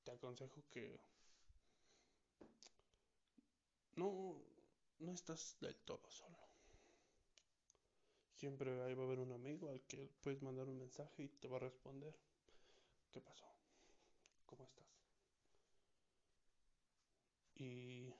Te 0.04 0.12
aconsejo 0.12 0.62
que 0.70 1.00
no, 3.96 4.40
no 5.00 5.12
estás 5.12 5.56
del 5.60 5.74
todo 5.78 6.08
solo. 6.08 6.38
Siempre 8.34 8.70
ahí 8.84 8.94
va 8.94 9.02
a 9.02 9.06
haber 9.06 9.18
un 9.18 9.32
amigo 9.32 9.68
al 9.68 9.80
que 9.82 10.08
puedes 10.20 10.42
mandar 10.42 10.68
un 10.68 10.78
mensaje 10.78 11.24
y 11.24 11.28
te 11.28 11.48
va 11.48 11.56
a 11.56 11.60
responder. 11.60 12.14
¿Qué 13.10 13.20
pasó? 13.20 13.46
¿Cómo 14.44 14.62
estás? 14.62 14.86
Y 17.56 18.14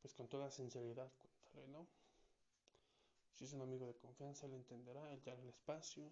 pues 0.00 0.14
con 0.14 0.28
toda 0.28 0.50
sinceridad 0.50 1.12
cuéntale, 1.18 1.68
¿no? 1.68 2.01
Si 3.42 3.46
es 3.46 3.54
un 3.54 3.62
amigo 3.62 3.88
de 3.88 3.96
confianza, 3.96 4.46
él 4.46 4.52
entenderá, 4.52 5.12
él 5.12 5.20
dará 5.24 5.42
el 5.42 5.48
espacio 5.48 6.08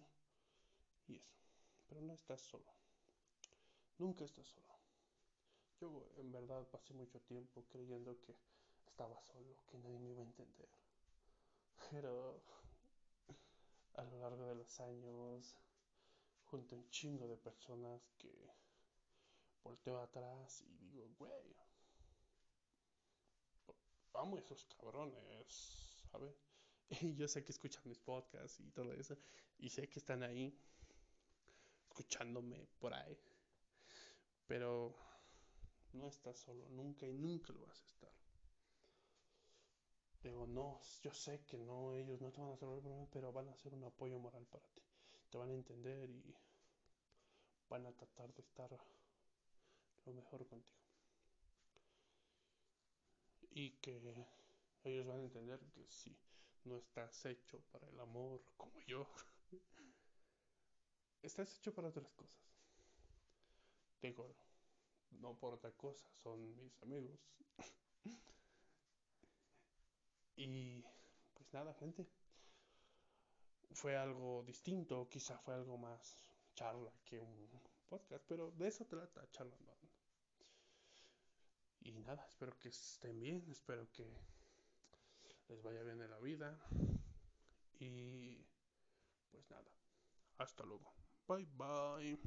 y 1.07 1.15
eso. 1.15 1.39
Pero 1.87 2.01
no 2.01 2.13
estás 2.13 2.41
solo. 2.41 2.69
Nunca 3.99 4.25
estás 4.25 4.47
solo. 4.47 4.67
Yo 5.79 6.09
en 6.17 6.29
verdad 6.29 6.67
pasé 6.67 6.93
mucho 6.93 7.21
tiempo 7.21 7.63
creyendo 7.69 8.19
que 8.19 8.35
estaba 8.85 9.17
solo, 9.21 9.55
que 9.65 9.77
nadie 9.77 9.97
me 9.99 10.09
iba 10.09 10.19
a 10.19 10.25
entender. 10.25 10.67
Pero 11.89 12.43
a 13.93 14.03
lo 14.03 14.19
largo 14.19 14.47
de 14.47 14.55
los 14.55 14.81
años, 14.81 15.55
junto 16.47 16.75
a 16.75 16.79
un 16.79 16.89
chingo 16.89 17.29
de 17.29 17.37
personas 17.37 18.11
que 18.17 18.51
volteo 19.63 20.01
atrás 20.01 20.63
y 20.63 20.75
digo, 20.79 21.07
güey, 21.17 21.55
amo 24.15 24.37
esos 24.37 24.65
cabrones, 24.65 26.03
¿sabes? 26.11 26.50
Y 26.91 27.15
yo 27.15 27.27
sé 27.27 27.43
que 27.43 27.51
escuchan 27.51 27.83
mis 27.85 27.99
podcasts 27.99 28.59
y 28.59 28.69
todo 28.71 28.93
eso, 28.93 29.17
y 29.59 29.69
sé 29.69 29.87
que 29.87 29.99
están 29.99 30.23
ahí, 30.23 30.53
escuchándome 31.87 32.67
por 32.79 32.93
ahí. 32.93 33.17
Pero 34.45 34.93
no 35.93 36.07
estás 36.09 36.37
solo, 36.37 36.67
nunca 36.69 37.07
y 37.07 37.17
nunca 37.17 37.53
lo 37.53 37.65
vas 37.65 37.81
a 37.81 37.85
estar. 37.85 38.11
Digo, 40.21 40.45
no, 40.45 40.81
yo 41.01 41.13
sé 41.13 41.45
que 41.45 41.57
no, 41.57 41.93
ellos 41.93 42.19
no 42.21 42.31
te 42.31 42.41
van 42.41 42.49
a 42.49 42.53
resolver 42.53 42.77
el 42.77 42.83
problema, 42.83 43.07
pero 43.11 43.31
van 43.31 43.49
a 43.49 43.55
ser 43.55 43.73
un 43.73 43.85
apoyo 43.85 44.19
moral 44.19 44.45
para 44.45 44.67
ti. 44.67 44.81
Te 45.29 45.37
van 45.37 45.49
a 45.49 45.53
entender 45.53 46.09
y 46.09 46.35
van 47.69 47.85
a 47.85 47.91
tratar 47.93 48.33
de 48.33 48.41
estar 48.41 48.69
lo 50.05 50.13
mejor 50.13 50.45
contigo. 50.45 50.77
Y 53.51 53.71
que 53.81 53.97
ellos 54.83 55.07
van 55.07 55.21
a 55.21 55.23
entender 55.23 55.59
que 55.73 55.89
si 55.89 56.15
no 56.65 56.77
estás 56.77 57.25
hecho 57.25 57.59
para 57.71 57.87
el 57.87 57.99
amor 57.99 58.41
como 58.57 58.79
yo, 58.81 59.07
estás 61.21 61.57
hecho 61.57 61.73
para 61.73 61.89
otras 61.89 62.11
cosas. 62.13 62.37
Digo, 64.01 64.35
no 65.11 65.37
por 65.37 65.53
otra 65.53 65.71
cosa, 65.71 66.07
son 66.23 66.55
mis 66.57 66.81
amigos. 66.81 67.19
y 70.35 70.81
pues 71.33 71.53
nada, 71.53 71.73
gente. 71.75 72.07
Fue 73.73 73.95
algo 73.95 74.43
distinto, 74.43 75.07
quizá 75.09 75.37
fue 75.37 75.53
algo 75.53 75.77
más 75.77 76.17
charla 76.55 76.91
que 77.05 77.19
un 77.19 77.49
podcast, 77.87 78.25
pero 78.27 78.51
de 78.51 78.67
eso 78.67 78.85
trata 78.85 79.29
charlando. 79.31 79.71
Y 81.83 81.93
nada, 81.93 82.23
espero 82.27 82.57
que 82.59 82.69
estén 82.69 83.19
bien, 83.19 83.43
espero 83.49 83.89
que 83.91 84.05
les 85.51 85.61
vaya 85.61 85.83
bien 85.83 86.01
en 86.01 86.09
la 86.09 86.19
vida. 86.19 86.57
Y 87.79 88.45
pues 89.31 89.49
nada, 89.49 89.69
hasta 90.37 90.63
luego. 90.63 90.93
Bye 91.27 91.45
bye. 91.57 92.19